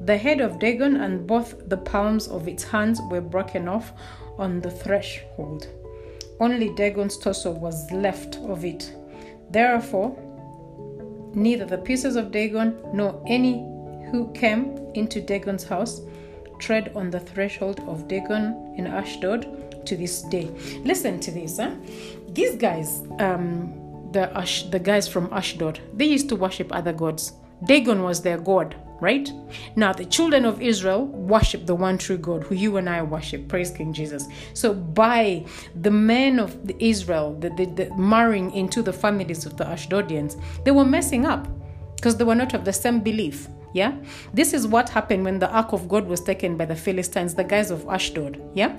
[0.00, 3.92] The head of Dagon and both the palms of its hands were broken off
[4.38, 5.68] on the threshold.
[6.40, 8.92] Only Dagon's torso was left of it.
[9.50, 10.16] Therefore,
[11.34, 13.54] neither the pieces of Dagon nor any
[14.10, 16.00] who came into Dagon's house
[16.58, 20.50] tread on the threshold of Dagon in Ashdod to this day.
[20.84, 21.74] Listen to this, huh?
[22.34, 27.32] These guys, um, the Ash, the guys from Ashdod, they used to worship other gods.
[27.64, 29.30] Dagon was their god right?
[29.76, 33.48] Now, the children of Israel worship the one true God who you and I worship.
[33.48, 34.26] Praise King Jesus.
[34.54, 35.44] So, by
[35.82, 40.70] the men of Israel, the, the, the marrying into the families of the Ashdodians, they
[40.70, 41.46] were messing up
[41.96, 43.48] because they were not of the same belief.
[43.74, 43.96] Yeah,
[44.32, 47.42] this is what happened when the ark of God was taken by the Philistines, the
[47.42, 48.40] guys of Ashdod.
[48.54, 48.76] Yeah,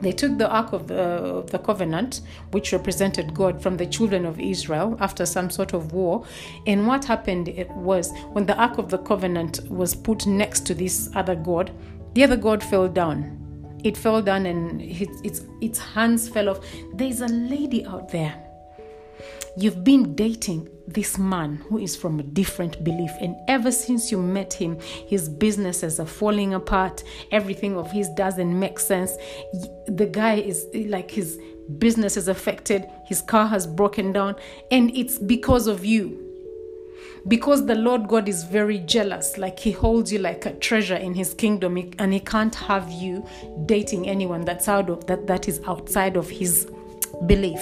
[0.00, 2.22] they took the Ark of the, of the, Covenant,
[2.52, 6.24] which represented God, from the children of Israel after some sort of war.
[6.66, 11.10] And what happened was when the Ark of the Covenant was put next to this
[11.14, 11.70] other God,
[12.14, 13.36] the other God fell down.
[13.84, 16.60] It fell down and its, its, its hands fell off.
[16.94, 18.49] There's a lady out there.
[19.56, 23.10] You've been dating this man who is from a different belief.
[23.20, 27.04] And ever since you met him, his businesses are falling apart.
[27.30, 29.12] Everything of his doesn't make sense.
[29.86, 31.38] The guy is like his
[31.78, 34.36] business is affected, his car has broken down,
[34.70, 36.26] and it's because of you.
[37.28, 41.12] Because the Lord God is very jealous, like He holds you like a treasure in
[41.12, 43.26] His kingdom, and He can't have you
[43.66, 46.66] dating anyone that's out of that that is outside of His
[47.26, 47.60] belief.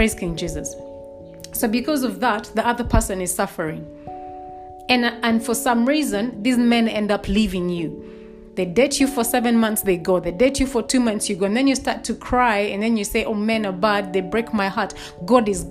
[0.00, 0.76] Praise King Jesus.
[1.52, 3.86] So because of that, the other person is suffering.
[4.88, 8.50] And, and for some reason, these men end up leaving you.
[8.54, 10.18] They date you for seven months, they go.
[10.18, 11.44] They date you for two months, you go.
[11.44, 14.14] And then you start to cry, and then you say, Oh, men are bad.
[14.14, 14.94] They break my heart.
[15.26, 15.66] God is.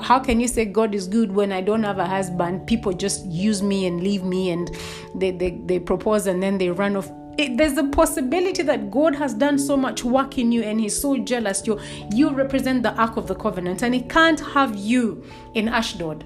[0.00, 2.66] How can you say God is good when I don't have a husband?
[2.66, 4.74] People just use me and leave me, and
[5.14, 7.10] they, they, they propose and then they run off.
[7.38, 11.00] It, there's a possibility that God has done so much work in you and He's
[11.00, 11.66] so jealous.
[11.66, 11.80] You,
[12.12, 15.24] you represent the Ark of the Covenant, and He can't have you
[15.54, 16.24] in Ashdod.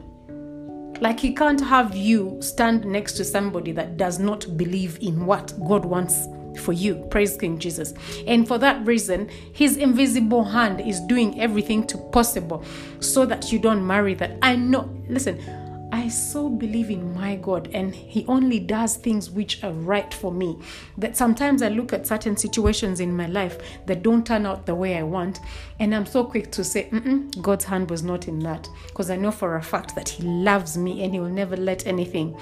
[1.01, 5.53] Like He can't have you stand next to somebody that does not believe in what
[5.67, 6.27] God wants
[6.61, 6.95] for you.
[7.11, 7.95] Praise King Jesus.
[8.27, 12.65] And for that reason, his invisible hand is doing everything to possible
[13.01, 14.39] so that you don't marry that.
[14.43, 15.41] I know, listen,
[15.93, 20.33] I so believe in my God, and He only does things which are right for
[20.33, 20.59] me.
[20.97, 24.75] That sometimes I look at certain situations in my life that don't turn out the
[24.75, 25.41] way I want,
[25.79, 26.89] and I'm so quick to say,
[27.43, 28.69] God's hand was not in that.
[28.87, 31.87] Because I know for a fact that He loves me and He will never let
[31.87, 32.37] anything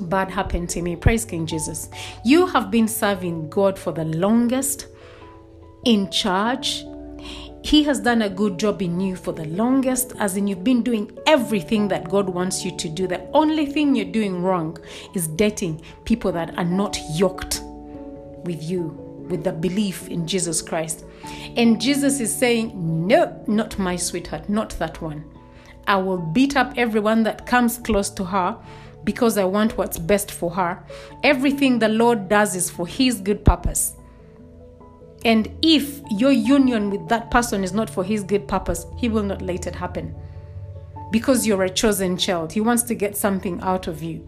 [0.00, 0.96] bad happen to me.
[0.96, 1.90] Praise King Jesus.
[2.24, 4.86] You have been serving God for the longest,
[5.84, 6.82] in charge,
[7.64, 10.82] he has done a good job in you for the longest, as in you've been
[10.82, 13.06] doing everything that God wants you to do.
[13.06, 14.76] The only thing you're doing wrong
[15.14, 17.62] is dating people that are not yoked
[18.44, 18.88] with you,
[19.30, 21.06] with the belief in Jesus Christ.
[21.56, 22.72] And Jesus is saying,
[23.06, 25.24] No, not my sweetheart, not that one.
[25.86, 28.58] I will beat up everyone that comes close to her
[29.04, 30.84] because I want what's best for her.
[31.22, 33.94] Everything the Lord does is for His good purpose.
[35.24, 39.22] And if your union with that person is not for his good purpose, he will
[39.22, 40.14] not let it happen.
[41.10, 44.26] Because you're a chosen child, he wants to get something out of you.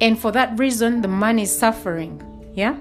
[0.00, 2.22] And for that reason, the man is suffering.
[2.54, 2.76] Yeah?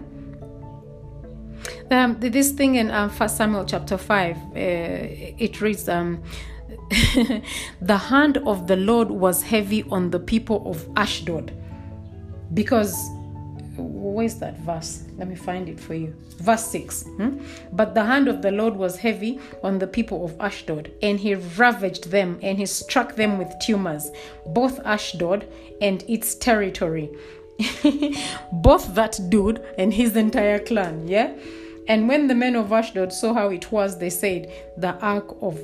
[1.92, 6.22] Um, this thing in um, 1 Samuel chapter 5, uh, it reads, um,
[7.82, 11.52] The hand of the Lord was heavy on the people of Ashdod
[12.54, 12.96] because
[13.82, 15.04] where's that verse?
[15.18, 16.16] Let me find it for you.
[16.38, 17.04] Verse 6.
[17.04, 17.40] Hmm?
[17.72, 21.36] But the hand of the Lord was heavy on the people of Ashdod, and he
[21.36, 24.10] ravaged them, and he struck them with tumors,
[24.46, 25.48] both Ashdod
[25.82, 27.10] and its territory.
[28.54, 31.34] both that dude and his entire clan, yeah?
[31.88, 35.60] And when the men of Ashdod saw how it was, they said, The ark of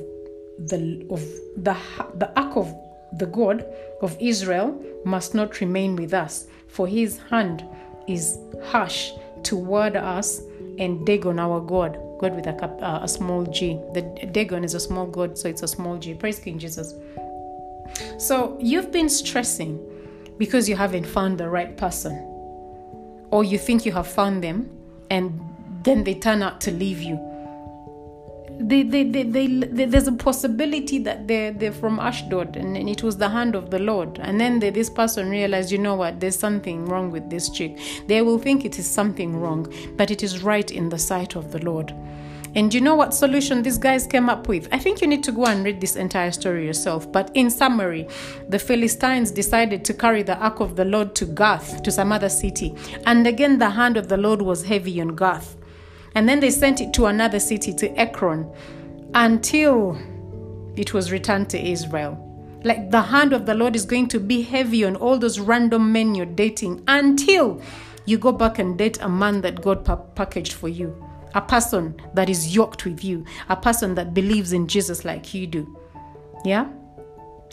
[0.58, 1.20] the of
[1.62, 1.76] the
[2.14, 2.74] the ark of
[3.12, 3.64] the God
[4.02, 7.64] of Israel must not remain with us, for his hand
[8.08, 10.40] is harsh toward us
[10.78, 13.78] and Dagon, our God, God with a, cap, uh, a small g.
[13.94, 14.02] The
[14.32, 16.14] Dagon is a small God, so it's a small g.
[16.14, 16.94] Praise King Jesus.
[18.18, 19.80] So you've been stressing
[20.38, 22.12] because you haven't found the right person,
[23.30, 24.70] or you think you have found them,
[25.10, 25.40] and
[25.82, 27.16] then they turn out to leave you
[28.58, 29.46] they, they, they, they,
[29.84, 33.70] there's a possibility that they're, they're from Ashdod and, and it was the hand of
[33.70, 34.18] the Lord.
[34.20, 37.78] And then they, this person realized, you know what, there's something wrong with this chick.
[38.06, 41.52] They will think it is something wrong, but it is right in the sight of
[41.52, 41.94] the Lord.
[42.54, 44.66] And you know what solution these guys came up with?
[44.72, 47.10] I think you need to go and read this entire story yourself.
[47.12, 48.08] But in summary,
[48.48, 52.30] the Philistines decided to carry the ark of the Lord to Gath, to some other
[52.30, 52.74] city.
[53.04, 55.54] And again, the hand of the Lord was heavy on Gath.
[56.16, 58.50] And then they sent it to another city, to Ekron,
[59.12, 59.98] until
[60.74, 62.22] it was returned to Israel.
[62.64, 65.92] Like the hand of the Lord is going to be heavy on all those random
[65.92, 67.60] men you're dating until
[68.06, 70.96] you go back and date a man that God pa- packaged for you,
[71.34, 75.46] a person that is yoked with you, a person that believes in Jesus like you
[75.46, 75.78] do.
[76.46, 76.66] Yeah?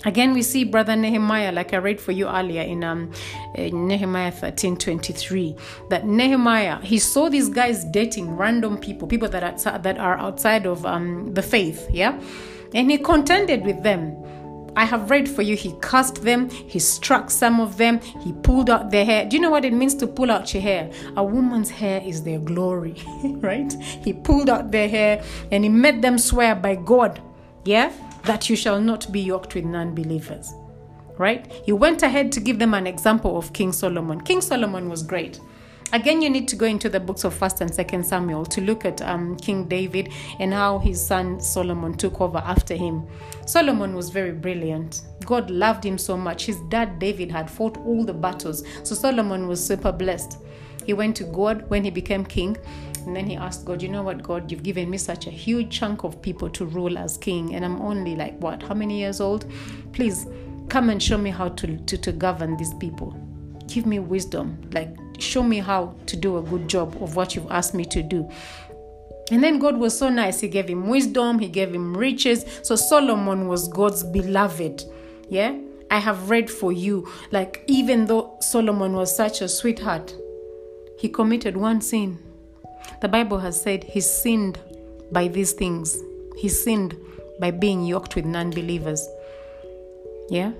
[0.05, 3.11] Again, we see Brother Nehemiah, like I read for you earlier in, um,
[3.55, 5.55] in Nehemiah 13 23,
[5.89, 10.65] that Nehemiah, he saw these guys dating random people, people that are, that are outside
[10.65, 12.19] of um, the faith, yeah?
[12.73, 14.17] And he contended with them.
[14.75, 18.69] I have read for you, he cursed them, he struck some of them, he pulled
[18.69, 19.25] out their hair.
[19.25, 20.91] Do you know what it means to pull out your hair?
[21.15, 23.71] A woman's hair is their glory, right?
[24.03, 27.21] He pulled out their hair and he made them swear by God,
[27.63, 27.91] yeah?
[28.23, 30.53] That you shall not be yoked with non believers.
[31.17, 31.51] Right?
[31.65, 34.21] He went ahead to give them an example of King Solomon.
[34.21, 35.39] King Solomon was great.
[35.93, 38.83] Again, you need to go into the books of First and Second Samuel to look
[38.83, 43.07] at um, King David and how his son Solomon took over after him.
[43.45, 45.03] Solomon was very brilliant.
[45.23, 46.47] God loved him so much.
[46.47, 50.39] His dad David had fought all the battles, so Solomon was super blessed.
[50.83, 52.57] He went to God when he became king
[53.05, 55.69] and then he asked God, You know what, God, you've given me such a huge
[55.69, 59.21] chunk of people to rule as king, and I'm only like, what, how many years
[59.21, 59.51] old?
[59.93, 60.27] Please
[60.69, 63.11] come and show me how to, to, to govern these people.
[63.67, 64.61] Give me wisdom.
[64.71, 68.01] Like, show me how to do a good job of what you've asked me to
[68.01, 68.29] do.
[69.31, 70.41] And then God was so nice.
[70.41, 72.45] He gave him wisdom, he gave him riches.
[72.63, 74.83] So Solomon was God's beloved.
[75.29, 75.57] Yeah?
[75.91, 80.13] I have read for you, like, even though Solomon was such a sweetheart,
[80.97, 82.17] he committed one sin
[83.01, 84.59] the Bible has said he sinned
[85.11, 85.99] by these things.
[86.37, 86.95] He sinned
[87.39, 89.07] by being yoked with non believers.
[90.29, 90.53] Yeah?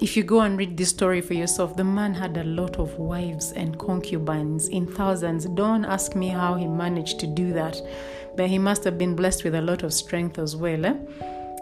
[0.00, 2.98] if you go and read this story for yourself, the man had a lot of
[2.98, 5.46] wives and concubines in thousands.
[5.46, 7.80] Don't ask me how he managed to do that,
[8.36, 10.84] but he must have been blessed with a lot of strength as well.
[10.84, 10.94] Eh?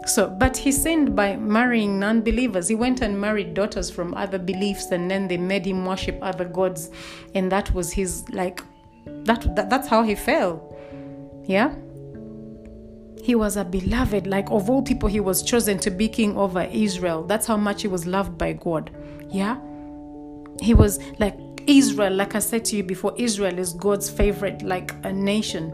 [0.07, 2.67] So, but he sinned by marrying non believers.
[2.67, 6.45] He went and married daughters from other beliefs, and then they made him worship other
[6.45, 6.91] gods,
[7.33, 8.61] and that was his like
[9.05, 10.75] that, that that's how he fell.
[11.45, 11.73] Yeah?
[13.21, 16.61] He was a beloved, like of all people, he was chosen to be king over
[16.71, 17.23] Israel.
[17.23, 18.91] That's how much he was loved by God.
[19.29, 19.59] Yeah?
[20.61, 21.37] He was like
[21.67, 25.73] Israel, like I said to you before, Israel is God's favorite, like a nation.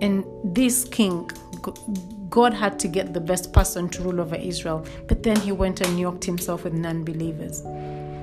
[0.00, 1.28] And this king,
[2.30, 4.86] God had to get the best person to rule over Israel.
[5.08, 7.64] But then he went and yoked himself with non believers.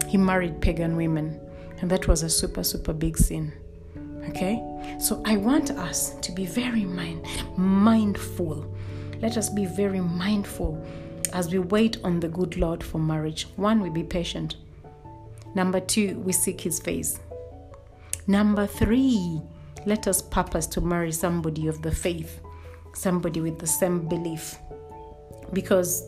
[0.08, 1.40] He married pagan women.
[1.82, 3.52] And that was a super, super big sin.
[4.30, 4.62] Okay?
[5.00, 7.26] So I want us to be very mind,
[7.58, 8.66] mindful.
[9.22, 10.84] Let us be very mindful
[11.34, 13.48] as we wait on the good Lord for marriage.
[13.56, 14.56] One, we be patient.
[15.54, 17.20] Number two, we seek his face.
[18.28, 19.42] Number three,
[19.86, 22.42] let us purpose to marry somebody of the faith,
[22.94, 24.58] somebody with the same belief.
[25.54, 26.04] Because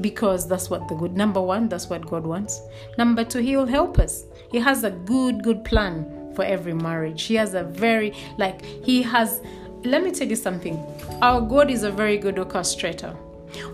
[0.00, 2.60] because that's what the good number one that's what god wants
[2.98, 6.04] number two he will help us he has a good good plan
[6.36, 7.24] for every marriage.
[7.24, 9.40] He has a very, like, he has,
[9.82, 10.76] let me tell you something.
[11.22, 13.16] Our God is a very good orchestrator.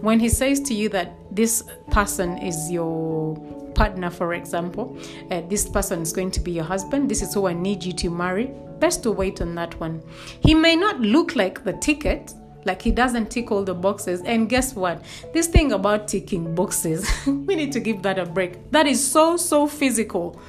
[0.00, 3.36] When he says to you that this person is your
[3.74, 4.96] partner, for example,
[5.30, 7.92] uh, this person is going to be your husband, this is who I need you
[7.94, 10.02] to marry, best to wait on that one.
[10.40, 12.32] He may not look like the ticket,
[12.64, 14.22] like he doesn't tick all the boxes.
[14.22, 15.02] And guess what?
[15.32, 18.70] This thing about ticking boxes, we need to give that a break.
[18.70, 20.40] That is so, so physical.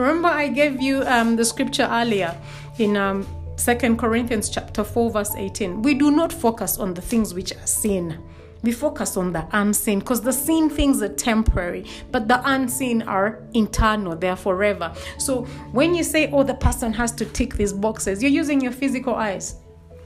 [0.00, 2.34] Remember, I gave you um, the scripture earlier
[2.78, 3.26] in um,
[3.58, 5.82] 2 Corinthians chapter 4, verse 18.
[5.82, 8.18] We do not focus on the things which are seen.
[8.62, 13.42] We focus on the unseen because the seen things are temporary, but the unseen are
[13.52, 14.90] internal, they're forever.
[15.18, 15.42] So
[15.72, 19.14] when you say, oh, the person has to tick these boxes, you're using your physical
[19.14, 19.56] eyes,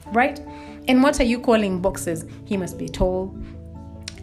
[0.07, 0.41] right?
[0.89, 2.25] And what are you calling boxes?
[2.43, 3.33] He must be tall,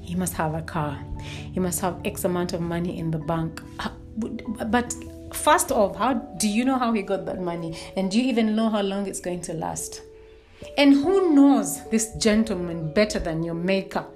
[0.02, 3.62] he must have a car, he must have X amount of money in the bank.
[3.78, 3.88] Uh,
[4.66, 4.94] but
[5.32, 7.78] First off, how do you know how he got that money?
[7.96, 10.02] And do you even know how long it's going to last?
[10.76, 14.06] And who knows this gentleman better than your maker?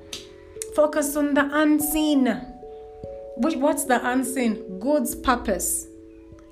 [0.74, 2.26] Focus on the unseen.
[3.36, 4.78] What's the unseen?
[4.78, 5.86] God's purpose.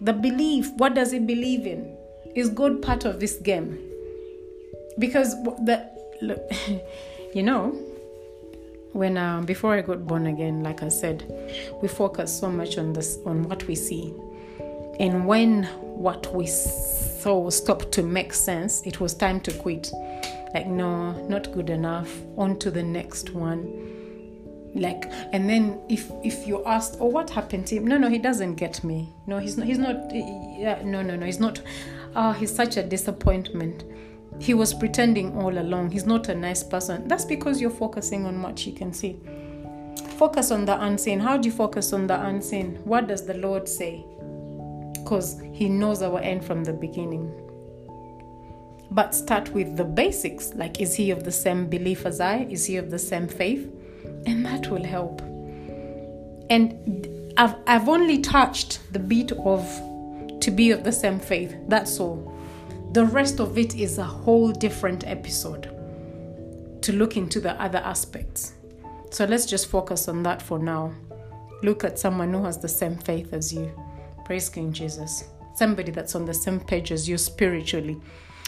[0.01, 0.71] The belief.
[0.77, 1.97] What does he believe in?
[2.35, 3.79] Is God part of this game?
[4.99, 5.89] Because the
[6.21, 6.41] look,
[7.35, 7.71] you know,
[8.93, 11.25] when um, before I got born again, like I said,
[11.83, 14.15] we focus so much on this on what we see
[15.01, 19.91] and when what we saw stopped to make sense, it was time to quit.
[20.55, 22.11] Like, no, not good enough.
[22.37, 23.93] On to the next one.
[24.75, 27.87] Like, and then if if you asked, oh, what happened to him?
[27.87, 29.13] No, no, he doesn't get me.
[29.27, 29.67] No, he's not.
[29.67, 30.13] He's not.
[30.13, 31.27] Yeah, no, no, no.
[31.27, 31.61] He's not.
[32.17, 33.85] Oh, he's such a disappointment.
[34.41, 35.93] He was pretending all along.
[35.93, 37.07] He's not a nice person.
[37.07, 39.21] That's because you're focusing on what you can see.
[40.17, 41.21] Focus on the unseen.
[41.21, 42.81] How do you focus on the unseen?
[42.85, 44.05] What does the Lord say?
[45.05, 47.33] Because He knows our end from the beginning.
[48.91, 52.47] But start with the basics like, is He of the same belief as I?
[52.51, 53.71] Is He of the same faith?
[54.27, 55.21] And that will help.
[56.51, 59.65] And I've, I've only touched the bit of
[60.41, 61.55] to be of the same faith.
[61.69, 62.33] That's all.
[62.93, 65.71] The rest of it is a whole different episode
[66.83, 68.53] to look into the other aspects.
[69.11, 70.93] So let's just focus on that for now.
[71.63, 73.73] Look at someone who has the same faith as you.
[74.25, 75.25] Praise King Jesus.
[75.55, 78.01] Somebody that's on the same page as you spiritually.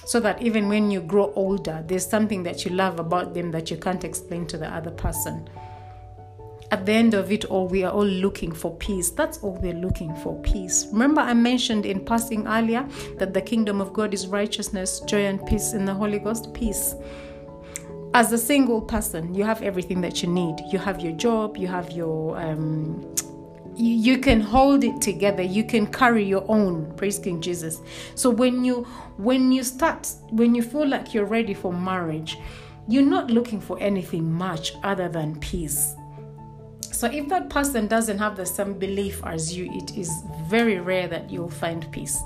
[0.05, 3.71] So that even when you grow older, there's something that you love about them that
[3.71, 5.49] you can't explain to the other person.
[6.71, 9.11] At the end of it all, we are all looking for peace.
[9.11, 10.87] That's all we're looking for peace.
[10.93, 15.45] Remember, I mentioned in passing earlier that the kingdom of God is righteousness, joy, and
[15.47, 16.53] peace in the Holy Ghost.
[16.55, 16.95] Peace
[18.17, 20.57] as a single person, you have everything that you need.
[20.73, 23.15] You have your job, you have your um,
[23.77, 25.43] you, can hold it together.
[25.43, 26.93] You can carry your own.
[26.97, 27.81] Praise king jesus.
[28.15, 28.85] So when you
[29.17, 32.39] when you start when you feel like you're ready for marriage
[32.89, 35.95] you're not looking for anything much other than peace.
[36.81, 40.11] So if that person doesn't have the same belief as you it is
[40.49, 42.19] very rare that you'll find peace.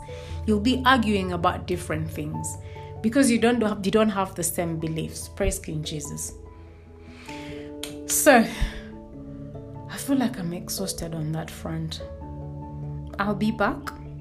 [0.46, 2.56] You'll be arguing about different things
[3.02, 5.28] because you don't have, you don't have the same beliefs.
[5.28, 6.34] Praise king jesus.
[8.06, 8.44] So
[9.96, 12.02] feel like I'm exhausted on that front.
[13.18, 13.78] I'll be back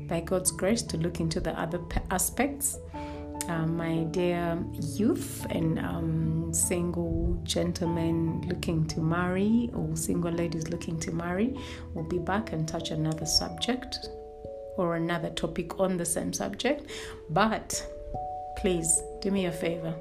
[0.07, 1.79] by God's grace to look into the other
[2.11, 2.77] aspects.
[3.47, 4.63] Uh, my dear
[4.95, 11.55] youth and um, single gentlemen looking to marry or single ladies looking to marry.
[11.93, 14.09] We'll be back and touch another subject
[14.77, 16.91] or another topic on the same subject.
[17.29, 17.85] But
[18.57, 19.95] please do me a favor.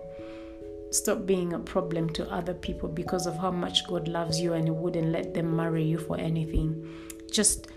[0.91, 4.65] Stop being a problem to other people because of how much God loves you and
[4.65, 6.89] He wouldn't let them marry you for anything.
[7.31, 7.69] Just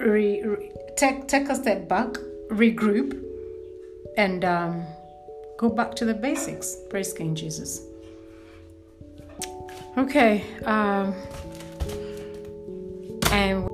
[0.00, 2.14] re, re, take take a step back,
[2.48, 3.22] regroup,
[4.16, 4.84] and um,
[5.56, 6.76] go back to the basics.
[6.90, 7.82] Praise King Jesus.
[9.96, 11.14] Okay, um,
[13.30, 13.71] and.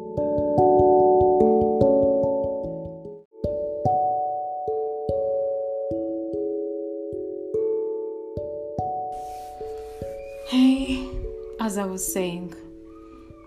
[11.99, 12.55] Was saying,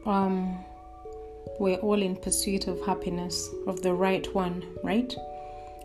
[0.05, 0.59] um,
[1.57, 5.15] we're all in pursuit of happiness, of the right one, right?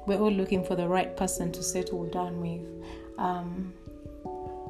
[0.08, 2.66] We're all looking for the right person to settle down with.
[3.18, 3.72] Um,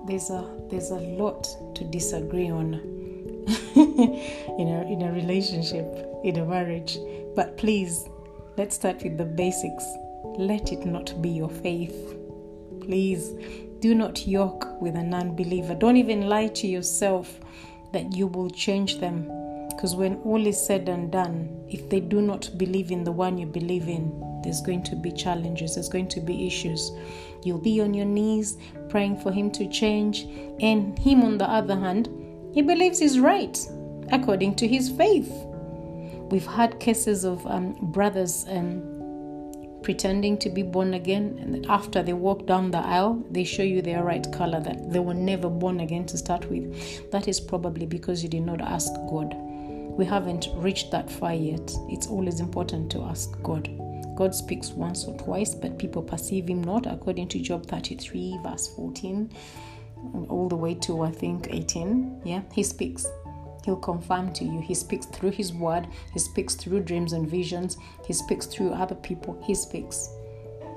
[0.07, 2.75] there's a there's a lot to disagree on
[3.75, 5.87] in a in a relationship,
[6.23, 6.99] in a marriage.
[7.35, 8.07] But please,
[8.59, 9.87] let's start with the basics.
[10.37, 12.15] Let it not be your faith.
[12.83, 13.33] Please,
[13.81, 15.75] do not yoke with an unbeliever.
[15.75, 17.41] Don't even lie to yourself
[17.93, 19.31] that you will change them
[19.77, 23.37] because when all is said and done, if they do not believe in the one
[23.37, 26.93] you believe in, there's going to be challenges, there's going to be issues.
[27.45, 28.57] You'll be on your knees
[28.89, 30.23] praying for him to change,
[30.61, 32.09] and him, on the other hand,
[32.55, 33.59] he believes he's right
[34.11, 35.31] according to his faith.
[36.31, 38.96] We've had cases of um, brothers um,
[39.87, 43.81] pretending to be born again, and after they walk down the aisle, they show you
[43.81, 47.11] their right color that they were never born again to start with.
[47.11, 49.35] That is probably because you did not ask God
[49.97, 51.75] we haven't reached that far yet.
[51.89, 53.71] It's always important to ask God.
[54.15, 58.69] God speaks once or twice, but people perceive him not, according to Job 33, verse
[58.77, 59.31] 14,
[60.29, 62.23] all the way to I think 18.
[62.25, 63.07] Yeah, he speaks.
[63.67, 64.61] He'll confirm to you.
[64.61, 68.95] He speaks through his word, he speaks through dreams and visions, he speaks through other
[68.95, 69.37] people.
[69.45, 70.09] He speaks.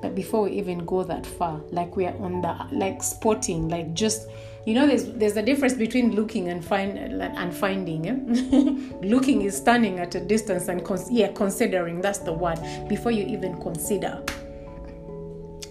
[0.01, 3.93] But before we even go that far, like we are on the like spotting, like
[3.93, 4.27] just
[4.65, 8.97] you know there's there's a difference between looking and find and finding eh?
[9.07, 10.81] looking is standing at a distance and
[11.11, 12.59] yeah considering that's the word
[12.89, 14.21] before you even consider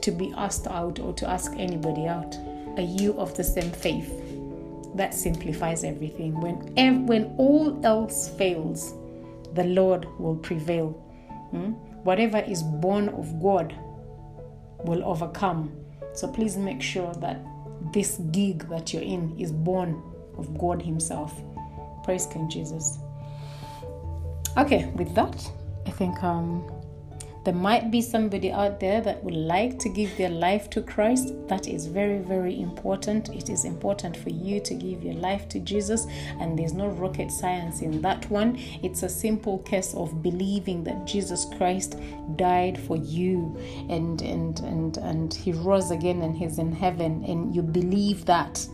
[0.00, 2.34] to be asked out or to ask anybody out
[2.76, 4.17] are you of the same faith
[4.98, 8.94] that simplifies everything when when all else fails
[9.54, 10.90] the lord will prevail
[11.50, 11.70] hmm?
[12.04, 13.74] whatever is born of god
[14.84, 15.72] will overcome
[16.12, 17.40] so please make sure that
[17.92, 20.02] this gig that you're in is born
[20.36, 21.40] of God Himself.
[22.04, 22.98] Praise King Jesus.
[24.56, 25.50] Okay, with that,
[25.86, 26.68] I think um,
[27.44, 31.34] there might be somebody out there that would like to give their life to Christ.
[31.48, 33.28] That is very, very important.
[33.30, 36.06] It is important for you to give your life to Jesus,
[36.40, 38.58] and there's no rocket science in that one.
[38.82, 41.96] It's a simple case of believing that Jesus Christ
[42.36, 43.56] died for you
[43.88, 48.66] and and and and he rose again and he's in heaven and you believe that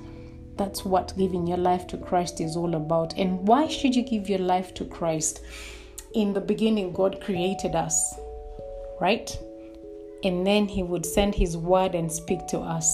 [0.57, 3.15] that's what giving your life to Christ is all about.
[3.17, 5.41] And why should you give your life to Christ?
[6.15, 8.15] In the beginning, God created us
[9.05, 9.39] right?
[10.23, 12.89] And then He would send His word and speak to us.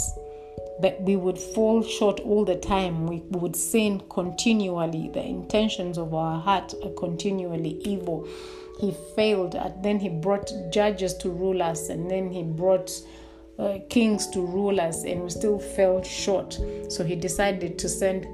[0.80, 3.06] But we would fall short all the time.
[3.06, 5.10] We would sin continually.
[5.14, 8.26] The intentions of our heart are continually evil.
[8.80, 12.90] He failed, and then He brought judges to rule us, and then He brought
[13.58, 16.58] uh, kings to rule us, and we still fell short.
[16.88, 18.26] So He decided to send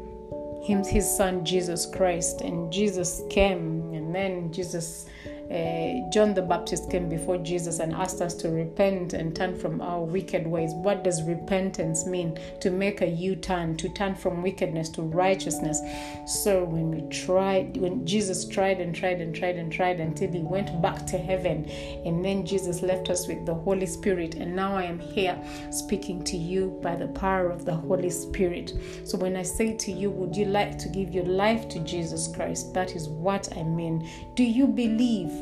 [0.67, 5.07] him his son Jesus Christ, and Jesus came, and then Jesus
[5.51, 9.81] uh, John the Baptist came before Jesus and asked us to repent and turn from
[9.81, 10.73] our wicked ways.
[10.75, 12.39] What does repentance mean?
[12.61, 15.81] To make a U turn, to turn from wickedness to righteousness.
[16.27, 20.41] So when we tried, when Jesus tried and tried and tried and tried until he
[20.41, 21.65] went back to heaven,
[22.05, 25.39] and then Jesus left us with the Holy Spirit, and now I am here
[25.71, 28.73] speaking to you by the power of the Holy Spirit.
[29.05, 32.27] So when I say to you, would you like to give your life to Jesus
[32.35, 32.75] Christ?
[32.75, 34.09] That is what I mean.
[34.35, 35.36] Do you believe?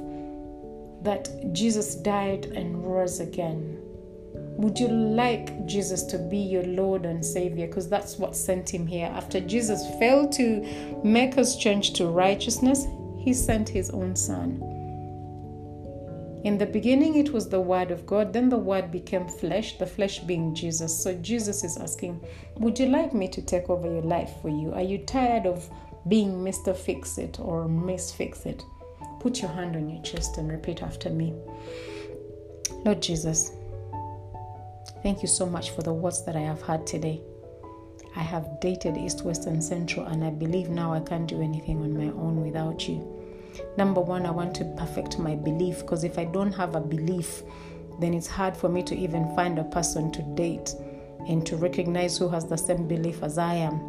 [1.05, 3.81] That Jesus died and rose again?
[4.57, 7.67] Would you like Jesus to be your Lord and Savior?
[7.67, 9.07] Because that's what sent him here.
[9.07, 12.87] After Jesus failed to make us change to righteousness,
[13.19, 14.61] he sent his own Son.
[16.45, 19.87] In the beginning, it was the Word of God, then the Word became flesh, the
[19.87, 21.03] flesh being Jesus.
[21.03, 22.23] So Jesus is asking,
[22.59, 24.73] Would you like me to take over your life for you?
[24.75, 25.69] Are you tired of
[26.07, 26.77] being Mr.
[26.77, 28.63] Fix It or Miss Fix It?
[29.25, 31.33] Put your hand on your chest and repeat after me.
[32.85, 33.53] Lord Jesus,
[35.03, 37.22] thank you so much for the words that I have heard today.
[38.14, 41.81] I have dated East, West, and Central, and I believe now I can't do anything
[41.81, 43.01] on my own without you.
[43.79, 47.45] Number one, I want to perfect my belief because if I don't have a belief,
[48.01, 50.75] then it's hard for me to even find a person to date
[51.27, 53.81] and to recognize who has the same belief as I am.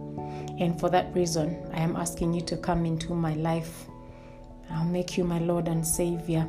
[0.62, 3.88] And for that reason, I am asking you to come into my life.
[4.70, 6.48] I'll make you my Lord and Savior.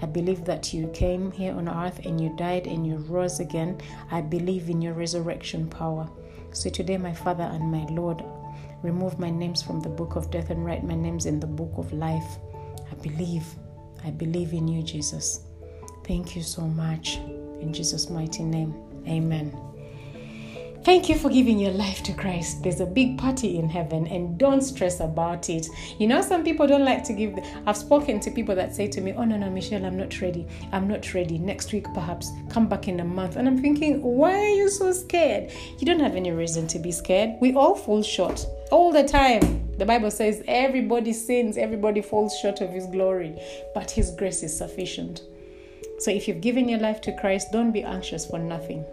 [0.00, 3.80] I believe that you came here on earth and you died and you rose again.
[4.10, 6.08] I believe in your resurrection power.
[6.52, 8.22] So today, my Father and my Lord,
[8.82, 11.72] remove my names from the book of death and write my names in the book
[11.76, 12.38] of life.
[12.90, 13.44] I believe.
[14.04, 15.40] I believe in you, Jesus.
[16.04, 17.16] Thank you so much.
[17.60, 18.74] In Jesus' mighty name,
[19.06, 19.56] amen.
[20.88, 22.62] Thank you for giving your life to Christ.
[22.62, 25.68] There's a big party in heaven and don't stress about it.
[25.98, 27.38] You know, some people don't like to give.
[27.66, 30.46] I've spoken to people that say to me, Oh, no, no, Michelle, I'm not ready.
[30.72, 31.36] I'm not ready.
[31.36, 32.32] Next week, perhaps.
[32.48, 33.36] Come back in a month.
[33.36, 35.52] And I'm thinking, Why are you so scared?
[35.78, 37.32] You don't have any reason to be scared.
[37.38, 39.68] We all fall short all the time.
[39.76, 43.38] The Bible says everybody sins, everybody falls short of His glory,
[43.74, 45.20] but His grace is sufficient.
[45.98, 48.86] So if you've given your life to Christ, don't be anxious for nothing.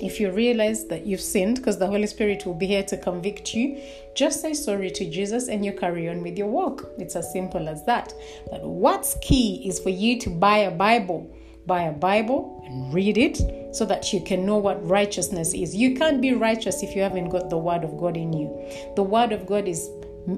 [0.00, 3.54] If you realize that you've sinned, because the Holy Spirit will be here to convict
[3.54, 3.80] you,
[4.14, 6.90] just say sorry to Jesus and you carry on with your walk.
[6.98, 8.12] It's as simple as that.
[8.50, 11.34] But what's key is for you to buy a Bible.
[11.66, 15.74] Buy a Bible and read it so that you can know what righteousness is.
[15.74, 18.48] You can't be righteous if you haven't got the Word of God in you.
[18.96, 19.88] The Word of God is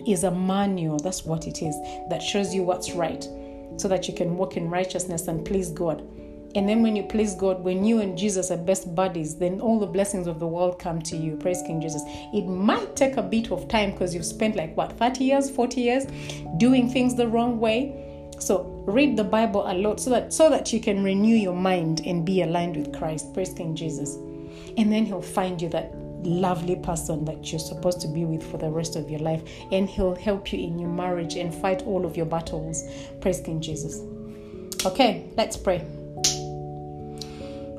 [0.07, 1.75] is a manual, that's what it is,
[2.09, 3.29] that shows you what's right
[3.77, 6.07] so that you can walk in righteousness and please God.
[6.55, 9.78] And then when you please God, when you and Jesus are best buddies, then all
[9.78, 11.36] the blessings of the world come to you.
[11.36, 12.03] Praise King Jesus.
[12.34, 15.80] It might take a bit of time because you've spent like what, 30 years, 40
[15.80, 16.07] years
[16.59, 18.30] doing things the wrong way.
[18.38, 22.03] So read the Bible a lot so that so that you can renew your mind
[22.05, 23.32] and be aligned with Christ.
[23.32, 24.16] Praise King Jesus.
[24.76, 25.94] And then he'll find you that
[26.24, 29.42] lovely person that you're supposed to be with for the rest of your life.
[29.70, 32.84] And he'll help you in your marriage and fight all of your battles.
[33.20, 34.00] Praise King Jesus.
[34.84, 36.01] Okay, let's pray.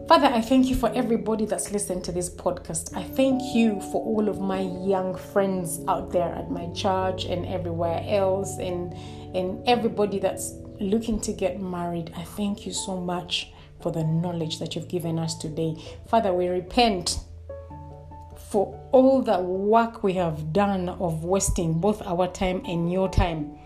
[0.08, 2.96] Father, I thank you for everybody that's listened to this podcast.
[2.96, 7.46] I thank you for all of my young friends out there at my church and
[7.46, 8.94] everywhere else, and,
[9.34, 12.12] and everybody that's looking to get married.
[12.18, 15.82] I thank you so much for the knowledge that you've given us today.
[16.10, 17.20] Father, we repent
[18.50, 23.58] for all the work we have done of wasting both our time and your time.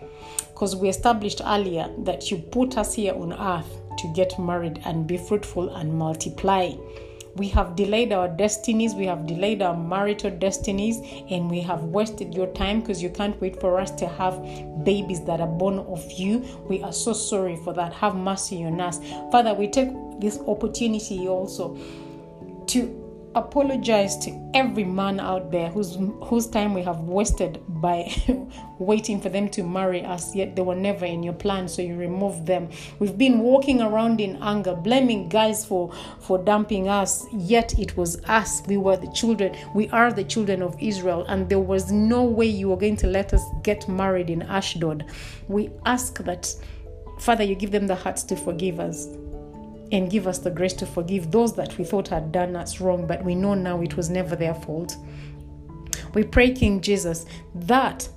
[0.52, 5.06] Because we established earlier that you put us here on earth to get married and
[5.06, 6.72] be fruitful and multiply.
[7.36, 10.98] We have delayed our destinies, we have delayed our marital destinies,
[11.30, 14.42] and we have wasted your time because you can't wait for us to have
[14.84, 16.44] babies that are born of you.
[16.68, 17.92] We are so sorry for that.
[17.92, 18.98] Have mercy on us.
[19.30, 19.90] Father, we take
[20.20, 21.78] this opportunity also
[22.66, 28.10] to apologize to every man out there whose whose time we have wasted by
[28.78, 31.96] waiting for them to marry us yet they were never in your plan so you
[31.96, 32.68] remove them.
[32.98, 38.22] We've been walking around in anger blaming guys for for dumping us yet it was
[38.24, 38.62] us.
[38.66, 42.46] We were the children we are the children of Israel and there was no way
[42.46, 45.04] you were going to let us get married in Ashdod.
[45.48, 46.54] We ask that
[47.18, 49.08] father you give them the hearts to forgive us
[49.92, 53.06] and give us the grace to forgive those that we thought had done us wrong,
[53.06, 54.96] but we know now it was never their fault.
[56.14, 58.08] We pray, King Jesus, that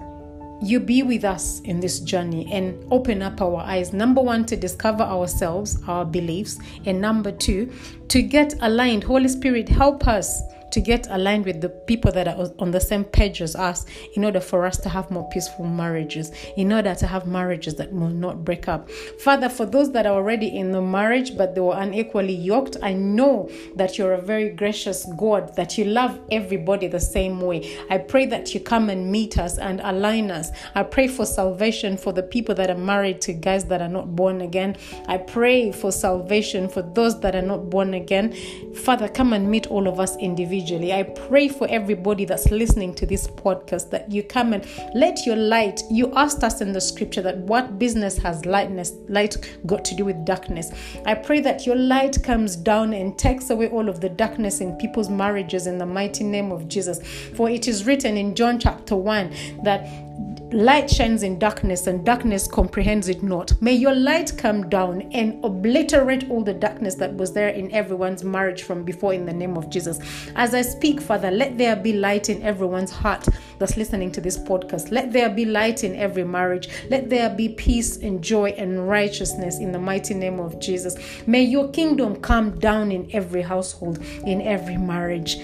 [0.64, 3.94] you be with us in this journey and open up our eyes.
[3.94, 7.72] Number one, to discover ourselves, our beliefs, and number two,
[8.10, 9.04] to get aligned.
[9.04, 10.42] Holy Spirit, help us
[10.72, 14.24] to get aligned with the people that are on the same page as us in
[14.24, 18.10] order for us to have more peaceful marriages, in order to have marriages that will
[18.10, 18.90] not break up.
[19.20, 22.94] Father, for those that are already in the marriage but they were unequally yoked, I
[22.94, 27.78] know that you're a very gracious God, that you love everybody the same way.
[27.90, 30.52] I pray that you come and meet us and align us.
[30.76, 34.16] I pray for salvation for the people that are married to guys that are not
[34.16, 34.78] born again.
[35.08, 38.34] I pray for salvation for those that are not born again.
[38.74, 40.94] Father, come and meet all of us individually individually.
[40.94, 45.36] I pray for everybody that's listening to this podcast that you come and let your
[45.36, 45.82] light.
[45.90, 50.06] You asked us in the scripture that what business has lightness, light got to do
[50.06, 50.72] with darkness.
[51.06, 54.76] I pray that your light comes down and takes away all of the darkness in
[54.78, 57.02] people's marriages in the mighty name of Jesus.
[57.36, 60.11] For it is written in John chapter 1 that
[60.54, 63.54] Light shines in darkness, and darkness comprehends it not.
[63.62, 68.26] May your light come down and obliterate all the darkness that was there in everyone's
[68.26, 70.00] marriage from before in the name of Jesus.
[70.36, 73.30] As I speak, Father, let there be light in everyone's heart
[73.60, 74.92] that's listening to this podcast.
[74.92, 76.68] Let there be light in every marriage.
[76.90, 80.98] Let there be peace and joy and righteousness in the mighty name of Jesus.
[81.26, 85.38] May your kingdom come down in every household, in every marriage.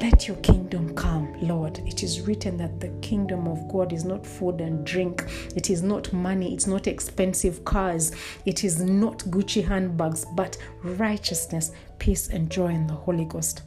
[0.00, 1.78] Let your kingdom come, Lord.
[1.80, 5.26] It is written that the kingdom of God is not food and drink.
[5.54, 6.54] It is not money.
[6.54, 8.12] It's not expensive cars.
[8.46, 13.60] It is not Gucci handbags, but righteousness, peace, and joy in the Holy Ghost,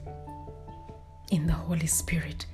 [1.29, 2.47] in the Holy Spirit.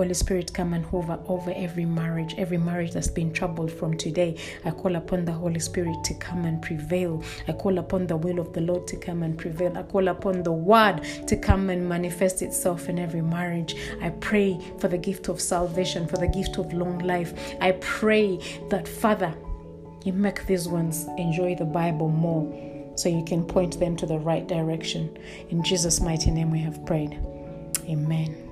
[0.00, 4.34] Holy Spirit, come and hover over every marriage, every marriage that's been troubled from today.
[4.64, 7.22] I call upon the Holy Spirit to come and prevail.
[7.46, 9.76] I call upon the will of the Lord to come and prevail.
[9.76, 13.76] I call upon the word to come and manifest itself in every marriage.
[14.00, 17.34] I pray for the gift of salvation, for the gift of long life.
[17.60, 18.38] I pray
[18.70, 19.34] that, Father,
[20.02, 22.50] you make these ones enjoy the Bible more
[22.96, 25.18] so you can point them to the right direction.
[25.50, 27.20] In Jesus' mighty name, we have prayed.
[27.86, 28.49] Amen.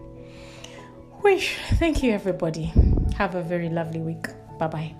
[1.22, 1.58] Wish.
[1.78, 2.72] thank you, everybody.
[3.16, 4.26] Have a very lovely week.
[4.58, 4.94] Bye bye.